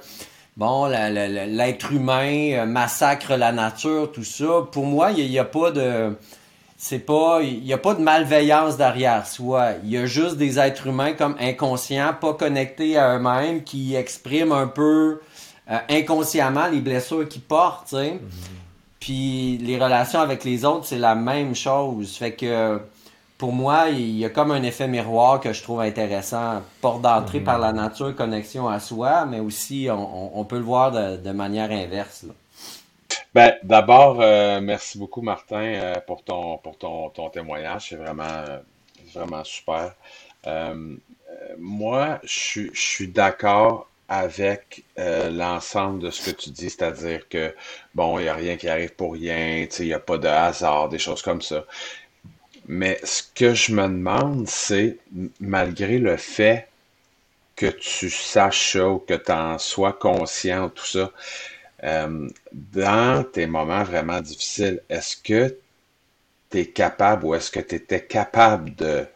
bon, 0.56 0.86
l'être 0.86 1.92
humain 1.92 2.52
euh, 2.52 2.66
massacre 2.66 3.36
la 3.36 3.52
nature, 3.52 4.10
tout 4.12 4.24
ça, 4.24 4.66
pour 4.70 4.86
moi, 4.86 5.12
il 5.12 5.30
n'y 5.30 5.38
a, 5.38 5.44
pas 5.44 5.70
de 5.70 6.14
c'est 6.78 7.00
pas 7.00 7.40
il 7.42 7.66
y 7.66 7.72
a 7.72 7.78
pas 7.78 7.94
de 7.94 8.00
malveillance 8.00 8.76
derrière 8.76 9.26
soi 9.26 9.72
il 9.82 9.90
y 9.90 9.98
a 9.98 10.06
juste 10.06 10.36
des 10.36 10.58
êtres 10.58 10.86
humains 10.86 11.12
comme 11.12 11.34
inconscients 11.40 12.14
pas 12.18 12.32
connectés 12.32 12.96
à 12.96 13.16
eux-mêmes 13.16 13.64
qui 13.64 13.96
expriment 13.96 14.52
un 14.52 14.68
peu 14.68 15.20
euh, 15.70 15.78
inconsciemment 15.90 16.68
les 16.68 16.80
blessures 16.80 17.28
qu'ils 17.28 17.42
portent 17.42 17.92
mm-hmm. 17.92 18.18
puis 19.00 19.58
les 19.58 19.78
relations 19.78 20.20
avec 20.20 20.44
les 20.44 20.64
autres 20.64 20.86
c'est 20.86 20.98
la 20.98 21.16
même 21.16 21.54
chose 21.54 22.16
fait 22.16 22.32
que 22.32 22.80
pour 23.38 23.52
moi, 23.52 23.88
il 23.88 24.18
y 24.18 24.24
a 24.24 24.30
comme 24.30 24.50
un 24.50 24.64
effet 24.64 24.88
miroir 24.88 25.38
que 25.40 25.52
je 25.52 25.62
trouve 25.62 25.80
intéressant. 25.80 26.60
Porte 26.80 27.02
d'entrée 27.02 27.38
par 27.38 27.60
la 27.60 27.72
nature, 27.72 28.14
connexion 28.14 28.68
à 28.68 28.80
soi, 28.80 29.26
mais 29.26 29.38
aussi 29.38 29.88
on, 29.90 30.44
peut 30.44 30.58
le 30.58 30.64
voir 30.64 30.90
de, 30.90 31.30
manière 31.30 31.70
inverse. 31.70 32.24
Ben, 33.34 33.56
d'abord, 33.62 34.20
euh, 34.20 34.60
merci 34.60 34.98
beaucoup, 34.98 35.22
Martin, 35.22 35.62
euh, 35.62 35.94
pour 36.06 36.22
ton 36.24 36.58
pour 36.58 36.78
ton, 36.78 37.30
témoignage. 37.30 37.88
C'est 37.90 37.96
vraiment, 37.96 38.24
euh, 38.24 38.58
vraiment 39.14 39.44
super. 39.44 39.94
moi, 41.58 42.20
je, 42.24 42.62
je 42.72 42.80
suis 42.80 43.08
d'accord 43.08 43.88
avec 44.08 44.84
l'ensemble 44.96 46.00
de 46.00 46.10
ce 46.10 46.30
que 46.30 46.36
tu 46.36 46.50
dis, 46.50 46.70
c'est-à-dire 46.70 47.28
que, 47.28 47.54
bon, 47.94 48.18
il 48.18 48.22
n'y 48.22 48.28
a 48.28 48.34
rien 48.34 48.56
qui 48.56 48.68
arrive 48.68 48.94
pour 48.94 49.12
rien, 49.12 49.66
il 49.78 49.86
n'y 49.86 49.92
a 49.92 49.98
pas 49.98 50.18
de 50.18 50.28
hasard, 50.28 50.88
des 50.88 50.98
choses 50.98 51.22
comme 51.22 51.42
ça. 51.42 51.64
Mais 52.66 53.00
ce 53.04 53.22
que 53.34 53.54
je 53.54 53.72
me 53.72 53.82
demande, 53.82 54.46
c'est, 54.48 54.98
malgré 55.40 55.98
le 55.98 56.16
fait 56.16 56.68
que 57.56 57.66
tu 57.66 58.08
saches 58.10 58.72
ça 58.72 58.88
ou 58.88 58.98
que 58.98 59.14
tu 59.14 59.32
en 59.32 59.58
sois 59.58 59.92
conscient, 59.94 60.68
tout 60.68 60.86
ça, 60.86 61.10
euh, 61.84 62.28
dans 62.52 63.24
tes 63.24 63.46
moments 63.46 63.84
vraiment 63.84 64.20
difficiles, 64.20 64.82
est-ce 64.88 65.16
que 65.16 65.56
tu 66.50 66.58
es 66.58 66.66
capable 66.66 67.24
ou 67.26 67.34
est-ce 67.34 67.50
que 67.50 67.60
tu 67.60 67.76
étais 67.76 68.04
capable 68.04 68.74
de, 68.74 69.06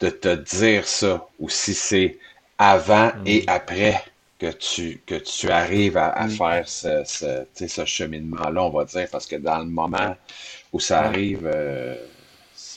de 0.00 0.10
te 0.10 0.34
dire 0.34 0.86
ça? 0.86 1.26
Ou 1.38 1.48
si 1.48 1.74
c'est 1.74 2.18
avant 2.58 3.08
mm. 3.08 3.26
et 3.26 3.44
après 3.46 4.02
que 4.38 4.52
tu, 4.52 5.00
que 5.06 5.16
tu 5.16 5.50
arrives 5.50 5.96
à, 5.96 6.26
mm. 6.26 6.30
faire 6.30 6.68
ce, 6.68 7.02
ce, 7.04 7.66
ce 7.66 7.84
cheminement-là, 7.84 8.62
on 8.62 8.70
va 8.70 8.84
dire, 8.84 9.08
parce 9.10 9.26
que 9.26 9.36
dans 9.36 9.58
le 9.58 9.64
moment 9.66 10.16
où 10.72 10.80
ça 10.80 11.00
arrive, 11.00 11.50
euh, 11.52 11.96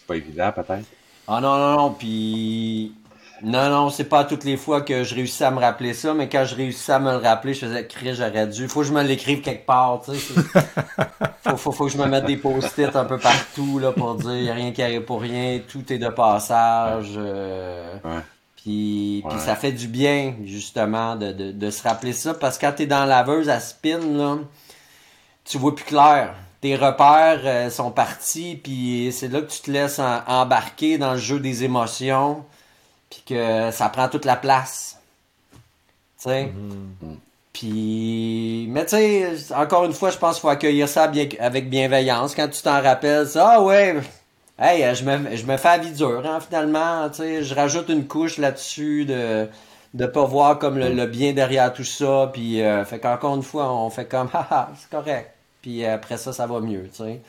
pas 0.10 0.16
évident, 0.16 0.52
peut-être? 0.52 0.86
Ah 1.28 1.40
non, 1.40 1.58
non, 1.58 1.78
non, 1.78 1.92
puis. 1.94 2.94
Non, 3.44 3.70
non, 3.70 3.90
c'est 3.90 4.06
pas 4.06 4.24
toutes 4.24 4.44
les 4.44 4.58
fois 4.58 4.82
que 4.82 5.04
je 5.04 5.16
réussis 5.16 5.44
à 5.44 5.52
me 5.52 5.60
rappeler 5.60 5.94
ça, 5.94 6.14
mais 6.14 6.30
quand 6.30 6.46
je 6.46 6.56
réussis 6.56 6.92
à 6.92 7.00
me 7.00 7.12
le 7.12 7.18
rappeler, 7.18 7.54
je 7.54 7.66
faisais 7.66 7.88
crier, 7.88 8.14
j'aurais 8.14 8.48
dû. 8.48 8.68
Faut 8.68 8.82
que 8.82 8.88
je 8.88 8.94
me 8.94 9.04
l'écrive 9.04 9.42
quelque 9.42 9.66
part, 9.66 10.02
tu 10.04 10.16
sais. 10.16 10.34
faut, 11.44 11.58
faut, 11.58 11.72
faut, 11.72 11.86
que 11.86 11.92
je 11.92 11.98
me 11.98 12.06
mette 12.06 12.26
des 12.26 12.38
post-it 12.38 12.96
un 12.96 13.06
peu 13.06 13.18
partout, 13.18 13.80
là, 13.80 13.92
pour 13.92 14.16
dire, 14.16 14.36
y 14.36 14.50
a 14.50 14.54
rien 14.54 14.72
qui 14.72 14.82
arrive 14.82 15.02
pour 15.02 15.22
rien, 15.22 15.60
tout 15.68 15.92
est 15.92 15.98
de 15.98 16.10
passage. 16.10 17.14
Euh, 17.18 17.96
ouais. 18.04 18.22
Puis, 18.58 19.24
puis 19.30 19.40
ça 19.40 19.56
fait 19.56 19.72
du 19.72 19.88
bien, 19.88 20.36
justement, 20.44 21.16
de, 21.16 21.32
de, 21.32 21.52
de 21.52 21.70
se 21.72 21.84
rappeler 21.84 22.14
ça, 22.14 22.34
parce 22.34 22.58
que 22.58 22.66
quand 22.66 22.74
t'es 22.74 22.88
dans 22.88 23.00
la 23.00 23.06
laveuse 23.06 23.50
à 23.50 23.60
spin, 23.60 24.00
là, 24.00 24.38
tu 25.46 25.58
vois 25.58 25.74
plus 25.74 25.86
clair 25.86 26.34
tes 26.62 26.76
repères 26.76 27.42
euh, 27.46 27.70
sont 27.70 27.92
partis, 27.92 28.60
puis 28.62 29.12
c'est 29.14 29.30
là 29.30 29.42
que 29.42 29.50
tu 29.50 29.62
te 29.62 29.72
laisses 29.72 30.00
embarquer 30.28 30.98
dans 30.98 31.14
le 31.14 31.18
jeu 31.18 31.40
des 31.40 31.64
émotions, 31.64 32.44
puis 33.10 33.24
que 33.26 33.72
ça 33.72 33.90
prend 33.90 34.08
toute 34.08 34.26
la 34.26 34.36
place. 34.36 35.00
Tu 35.54 36.30
sais? 36.30 36.46
Mm-hmm. 36.46 37.16
Puis, 37.54 38.68
mais 38.70 38.86
tu 38.86 38.92
sais, 38.92 39.54
encore 39.54 39.86
une 39.86 39.94
fois, 39.94 40.12
je 40.12 40.18
pense 40.18 40.36
qu'il 40.36 40.42
faut 40.42 40.50
accueillir 40.50 40.88
ça 40.88 41.08
bien, 41.08 41.28
avec 41.40 41.70
bienveillance. 41.70 42.36
Quand 42.36 42.48
tu 42.48 42.62
t'en 42.62 42.82
rappelles, 42.82 43.28
ça, 43.28 43.56
ah 43.56 43.62
ouais, 43.62 43.98
hey, 44.60 44.96
je 44.96 45.04
me, 45.04 45.36
je 45.36 45.46
me 45.46 45.58
fais 45.58 45.78
la 45.78 45.78
vie 45.80 45.92
dure, 45.92 46.26
hein, 46.26 46.40
finalement. 46.40 47.10
Tu 47.10 47.18
sais, 47.18 47.44
je 47.44 47.56
rajoute 47.56 47.90
une 47.90 48.08
couche 48.08 48.38
là-dessus 48.38 49.06
de 49.06 49.48
de 49.96 50.06
pas 50.06 50.24
voir 50.26 50.60
comme 50.60 50.78
le, 50.78 51.06
bien 51.08 51.34
derrière 51.34 51.74
tout 51.74 51.84
ça. 51.84 52.30
Puis, 52.32 52.62
euh, 52.62 52.86
fait 52.86 53.00
qu'encore 53.00 53.36
une 53.36 53.44
fois, 53.44 53.74
on 53.74 53.90
fait 53.90 54.06
comme, 54.06 54.30
haha, 54.34 54.70
c'est 54.78 54.90
correct. 54.90 55.32
Puis 55.62 55.86
après 55.86 56.18
ça, 56.18 56.32
ça 56.32 56.48
va 56.48 56.60
mieux, 56.60 56.90
tu 56.90 57.04
sais. 57.04 57.22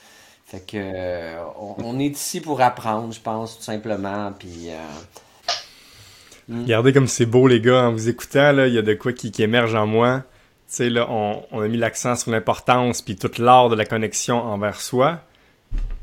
Fait 0.47 0.61
que 0.61 1.35
on, 1.59 1.99
est 1.99 2.07
ici 2.07 2.41
pour 2.41 2.61
apprendre, 2.61 3.13
je 3.13 3.21
pense, 3.21 3.57
tout 3.59 3.65
simplement. 3.65 4.33
Puis. 4.39 4.71
Euh, 4.71 4.77
Mm. 6.51 6.63
Regardez 6.65 6.93
comme 6.93 7.07
c'est 7.07 7.27
beau, 7.27 7.47
les 7.49 7.61
gars, 7.61 7.85
en 7.85 7.93
vous 7.93 8.09
écoutant, 8.09 8.53
là, 8.53 8.67
il 8.67 8.75
y 8.75 8.79
a 8.79 8.83
de 8.83 8.95
quoi 8.95 9.13
qui, 9.13 9.31
qui 9.31 9.43
émerge 9.43 9.75
en 9.75 9.87
moi. 9.87 10.25
Tu 10.69 10.77
sais, 10.77 10.91
là, 10.91 11.07
on, 11.11 11.43
on 11.53 11.61
a 11.63 11.69
mis 11.69 11.79
l'accent 11.79 12.17
sur 12.17 12.31
l'importance 12.31 13.03
puis 13.03 13.17
toute 13.17 13.39
l'art 13.39 13.69
de 13.69 13.77
la 13.77 13.85
connexion 13.87 14.37
envers 14.43 14.81
soi. 14.81 15.21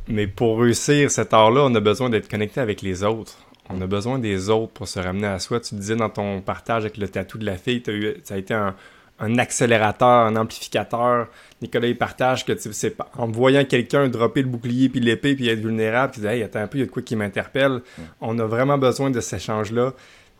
Mais 0.07 0.25
pour 0.27 0.59
réussir 0.61 1.11
cet 1.11 1.33
art-là, 1.33 1.61
on 1.65 1.75
a 1.75 1.79
besoin 1.81 2.09
d'être 2.09 2.29
connecté 2.29 2.61
avec 2.61 2.81
les 2.81 3.03
autres. 3.03 3.37
On 3.69 3.81
a 3.81 3.87
besoin 3.87 4.19
des 4.19 4.49
autres 4.49 4.71
pour 4.71 4.87
se 4.87 4.99
ramener 4.99 5.27
à 5.27 5.39
soi. 5.39 5.59
Tu 5.59 5.75
disais 5.75 5.97
dans 5.97 6.09
ton 6.09 6.39
partage 6.41 6.83
avec 6.83 6.97
le 6.97 7.09
tatou 7.09 7.37
de 7.37 7.45
la 7.45 7.57
fille, 7.57 7.81
t'as 7.81 7.91
eu, 7.91 8.15
ça 8.23 8.35
a 8.35 8.37
été 8.37 8.53
un, 8.53 8.73
un 9.19 9.37
accélérateur, 9.37 10.07
un 10.25 10.37
amplificateur. 10.37 11.27
Nicolas, 11.61 11.87
il 11.87 11.97
partage 11.97 12.45
que 12.45 12.53
tu 12.53 12.71
sais, 12.71 12.91
pas- 12.91 13.09
en 13.17 13.27
voyant 13.27 13.65
quelqu'un 13.65 14.07
dropper 14.07 14.41
le 14.43 14.47
bouclier 14.47 14.87
puis 14.87 15.01
l'épée 15.01 15.35
puis 15.35 15.49
être 15.49 15.59
vulnérable, 15.59 16.13
puis 16.13 16.21
dire, 16.21 16.29
hey, 16.29 16.43
attends 16.43 16.59
un 16.61 16.67
peu, 16.67 16.77
il 16.77 16.81
y 16.81 16.83
a 16.83 16.87
de 16.87 16.91
quoi 16.91 17.01
qui 17.01 17.17
m'interpelle. 17.17 17.81
On 18.21 18.39
a 18.39 18.45
vraiment 18.45 18.77
besoin 18.77 19.09
de 19.09 19.19
cet 19.19 19.41
échange-là. 19.41 19.93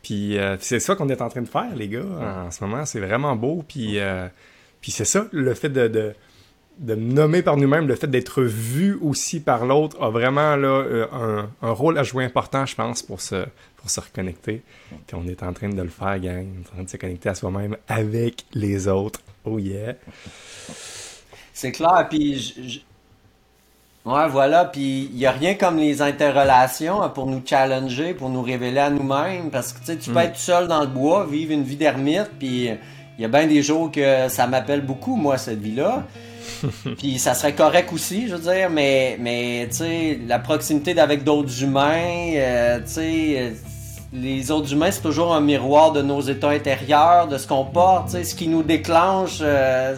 Puis 0.04 0.38
euh, 0.38 0.58
c'est 0.60 0.80
ça 0.80 0.96
qu'on 0.96 1.10
est 1.10 1.22
en 1.22 1.30
train 1.30 1.42
de 1.42 1.50
faire, 1.50 1.76
les 1.76 1.88
gars, 1.88 2.06
en 2.46 2.52
ce 2.52 2.64
moment. 2.64 2.86
C'est 2.86 3.00
vraiment 3.00 3.36
beau. 3.36 3.64
Puis, 3.68 4.00
euh, 4.00 4.28
puis 4.82 4.92
c'est 4.92 5.06
ça, 5.06 5.28
le 5.32 5.54
fait 5.54 5.70
de, 5.70 5.88
de, 5.88 6.14
de 6.80 6.96
me 6.96 7.14
nommer 7.14 7.42
par 7.42 7.58
nous-mêmes, 7.58 7.88
le 7.88 7.96
fait 7.96 8.08
d'être 8.08 8.44
vu 8.44 8.98
aussi 9.02 9.40
par 9.40 9.66
l'autre 9.66 10.02
a 10.02 10.10
vraiment 10.10 10.56
là, 10.56 10.68
euh, 10.68 11.08
un, 11.12 11.50
un 11.62 11.72
rôle 11.72 11.98
à 11.98 12.04
jouer 12.04 12.24
important, 12.24 12.66
je 12.66 12.76
pense, 12.76 13.02
pour 13.02 13.20
se, 13.22 13.46
pour 13.76 13.90
se 13.90 14.00
reconnecter. 14.00 14.62
Puis 15.08 15.16
on 15.16 15.28
est 15.28 15.44
en 15.44 15.54
train 15.54 15.70
de 15.70 15.82
le 15.82 15.90
faire, 15.90 16.20
gang. 16.20 16.48
On 16.56 16.62
est 16.62 16.68
en 16.68 16.74
train 16.74 16.84
de 16.84 16.90
se 16.90 16.98
connecter 16.98 17.30
à 17.30 17.36
soi-même 17.36 17.76
avec 17.88 18.46
les 18.54 18.88
autres. 18.88 19.22
Oh 19.44 19.60
yeah. 19.60 19.96
C'est 21.54 21.72
clair, 21.72 22.08
puis 22.10 22.86
Ouais, 24.08 24.30
voilà, 24.30 24.64
puis 24.64 25.10
il 25.12 25.18
n'y 25.18 25.26
a 25.26 25.32
rien 25.32 25.56
comme 25.56 25.76
les 25.76 26.02
interrelations 26.02 27.02
hein, 27.02 27.10
pour 27.10 27.26
nous 27.28 27.42
challenger, 27.46 28.14
pour 28.14 28.30
nous 28.30 28.42
révéler 28.42 28.80
à 28.80 28.90
nous-mêmes, 28.90 29.50
parce 29.52 29.74
que 29.74 29.80
tu 29.80 29.86
sais, 29.88 29.98
tu 29.98 30.12
peux 30.12 30.20
être 30.20 30.36
tout 30.36 30.40
seul 30.40 30.70
dans 30.70 30.80
le 30.80 30.88
bois, 30.88 31.28
vivre 31.30 31.52
une 31.52 31.64
vie 31.64 31.76
d'ermite, 31.76 32.30
puis 32.40 32.70
il 33.18 33.22
y 33.22 33.26
a 33.26 33.28
bien 33.28 33.48
des 33.48 33.62
jours 33.62 33.92
que 33.92 34.30
ça 34.30 34.48
m'appelle 34.48 34.80
beaucoup, 34.80 35.18
moi, 35.18 35.38
cette 35.38 35.60
vie-là. 35.60 36.04
puis 36.98 37.20
ça 37.20 37.34
serait 37.34 37.52
correct 37.52 37.92
aussi, 37.92 38.30
je 38.30 38.36
veux 38.36 38.50
dire, 38.54 38.70
mais, 38.70 39.18
mais 39.20 39.68
tu 39.72 39.78
sais, 39.78 40.20
la 40.26 40.40
proximité 40.40 40.94
d'avec 40.94 41.26
d'autres 41.26 41.62
humains, 41.62 42.32
euh, 42.36 42.80
tu 42.80 42.84
sais, 42.94 43.54
les 44.14 44.52
autres 44.52 44.72
humains, 44.72 44.90
c'est 44.92 45.02
toujours 45.02 45.36
un 45.36 45.42
miroir 45.42 45.92
de 45.92 46.02
nos 46.02 46.22
états 46.22 46.52
intérieurs, 46.52 47.28
de 47.28 47.38
ce 47.38 47.46
qu'on 47.46 47.66
porte, 47.66 48.06
tu 48.06 48.12
sais, 48.14 48.24
ce 48.24 48.36
qui 48.36 48.48
nous 48.48 48.64
déclenche. 48.64 49.40
euh, 49.42 49.98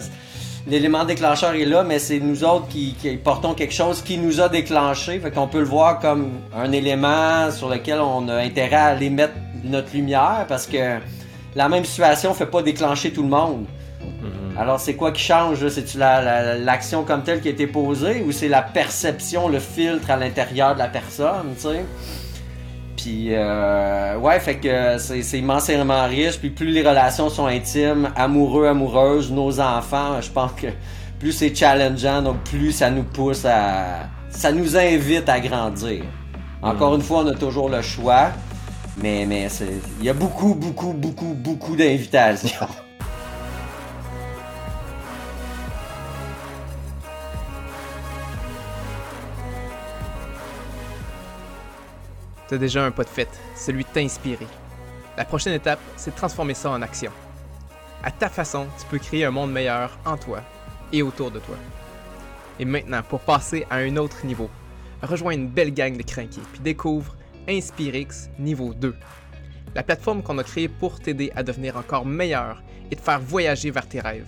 L'élément 0.66 1.04
déclencheur 1.04 1.54
est 1.54 1.64
là, 1.64 1.82
mais 1.82 1.98
c'est 1.98 2.20
nous 2.20 2.44
autres 2.44 2.68
qui, 2.68 2.94
qui 3.00 3.16
portons 3.16 3.54
quelque 3.54 3.72
chose 3.74 4.02
qui 4.02 4.18
nous 4.18 4.40
a 4.40 4.48
déclenché. 4.48 5.18
Fait 5.18 5.30
qu'on 5.30 5.48
peut 5.48 5.58
le 5.60 5.64
voir 5.64 5.98
comme 5.98 6.32
un 6.54 6.70
élément 6.72 7.50
sur 7.50 7.68
lequel 7.68 7.98
on 8.00 8.28
a 8.28 8.36
intérêt 8.36 8.76
à 8.76 8.84
aller 8.86 9.10
mettre 9.10 9.34
notre 9.64 9.92
lumière 9.94 10.44
parce 10.48 10.66
que 10.66 10.98
la 11.56 11.68
même 11.68 11.84
situation 11.84 12.34
fait 12.34 12.46
pas 12.46 12.62
déclencher 12.62 13.10
tout 13.10 13.22
le 13.22 13.28
monde. 13.28 13.64
Alors 14.58 14.78
c'est 14.78 14.94
quoi 14.94 15.12
qui 15.12 15.22
change? 15.22 15.62
là? 15.64 15.70
C'est-tu 15.70 15.96
la- 15.96 16.20
la- 16.22 16.58
l'action 16.58 17.04
comme 17.04 17.22
telle 17.22 17.40
qui 17.40 17.48
a 17.48 17.52
été 17.52 17.66
posée 17.66 18.22
ou 18.26 18.30
c'est 18.32 18.48
la 18.48 18.60
perception, 18.62 19.48
le 19.48 19.58
filtre 19.60 20.10
à 20.10 20.16
l'intérieur 20.16 20.74
de 20.74 20.78
la 20.80 20.88
personne, 20.88 21.54
tu 21.56 21.62
sais? 21.62 21.84
Puis, 23.02 23.28
euh, 23.30 24.16
ouais, 24.18 24.38
fait 24.40 24.56
que 24.56 24.98
c'est 24.98 25.22
c'est 25.22 25.38
immensément 25.38 26.06
riche. 26.06 26.38
Puis, 26.38 26.50
plus 26.50 26.66
les 26.70 26.82
relations 26.86 27.30
sont 27.30 27.46
intimes, 27.46 28.10
amoureux, 28.14 28.66
amoureuses, 28.66 29.30
nos 29.32 29.58
enfants, 29.60 30.20
je 30.20 30.30
pense 30.30 30.52
que 30.52 30.66
plus 31.18 31.32
c'est 31.32 31.54
challengeant, 31.54 32.20
donc 32.22 32.42
plus 32.44 32.72
ça 32.72 32.90
nous 32.90 33.04
pousse 33.04 33.44
à. 33.46 34.08
Ça 34.28 34.52
nous 34.52 34.76
invite 34.76 35.28
à 35.28 35.40
grandir. 35.40 36.02
Encore 36.62 36.94
une 36.94 37.02
fois, 37.02 37.20
on 37.24 37.28
a 37.28 37.34
toujours 37.34 37.70
le 37.70 37.80
choix, 37.80 38.32
mais, 39.02 39.24
mais 39.26 39.48
c'est- 39.48 39.80
il 39.98 40.04
y 40.04 40.10
a 40.10 40.14
beaucoup, 40.14 40.54
beaucoup, 40.54 40.92
beaucoup, 40.92 41.34
beaucoup 41.34 41.76
d'invitations. 41.76 42.66
T'as 52.50 52.58
déjà 52.58 52.84
un 52.84 52.90
pas 52.90 53.04
de 53.04 53.08
fait, 53.08 53.28
celui 53.54 53.84
de 53.84 53.88
t'inspirer. 53.90 54.48
La 55.16 55.24
prochaine 55.24 55.52
étape, 55.52 55.78
c'est 55.96 56.10
de 56.10 56.16
transformer 56.16 56.54
ça 56.54 56.68
en 56.68 56.82
action. 56.82 57.12
À 58.02 58.10
ta 58.10 58.28
façon, 58.28 58.66
tu 58.76 58.86
peux 58.86 58.98
créer 58.98 59.24
un 59.24 59.30
monde 59.30 59.52
meilleur 59.52 59.96
en 60.04 60.16
toi 60.16 60.42
et 60.92 61.00
autour 61.00 61.30
de 61.30 61.38
toi. 61.38 61.54
Et 62.58 62.64
maintenant, 62.64 63.04
pour 63.08 63.20
passer 63.20 63.68
à 63.70 63.76
un 63.76 63.96
autre 63.96 64.26
niveau, 64.26 64.50
rejoins 65.00 65.34
une 65.34 65.46
belle 65.46 65.72
gang 65.72 65.96
de 65.96 66.02
crinqués 66.02 66.40
puis 66.50 66.60
découvre 66.60 67.14
InspireX 67.48 68.30
niveau 68.40 68.74
2. 68.74 68.96
La 69.76 69.84
plateforme 69.84 70.24
qu'on 70.24 70.38
a 70.38 70.42
créée 70.42 70.68
pour 70.68 70.98
t'aider 70.98 71.30
à 71.36 71.44
devenir 71.44 71.76
encore 71.76 72.04
meilleur 72.04 72.64
et 72.90 72.96
te 72.96 73.00
faire 73.00 73.20
voyager 73.20 73.70
vers 73.70 73.86
tes 73.86 74.00
rêves. 74.00 74.26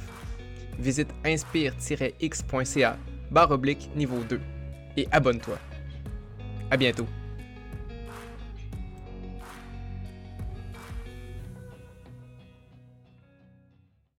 Visite 0.79 1.11
inspire-x.ca 1.25 2.97
barre 3.33 3.51
oblique 3.51 3.91
niveau 3.97 4.23
2 4.29 4.41
et 4.97 5.09
abonne-toi. 5.11 5.59
À 6.71 6.77
bientôt. 6.77 7.09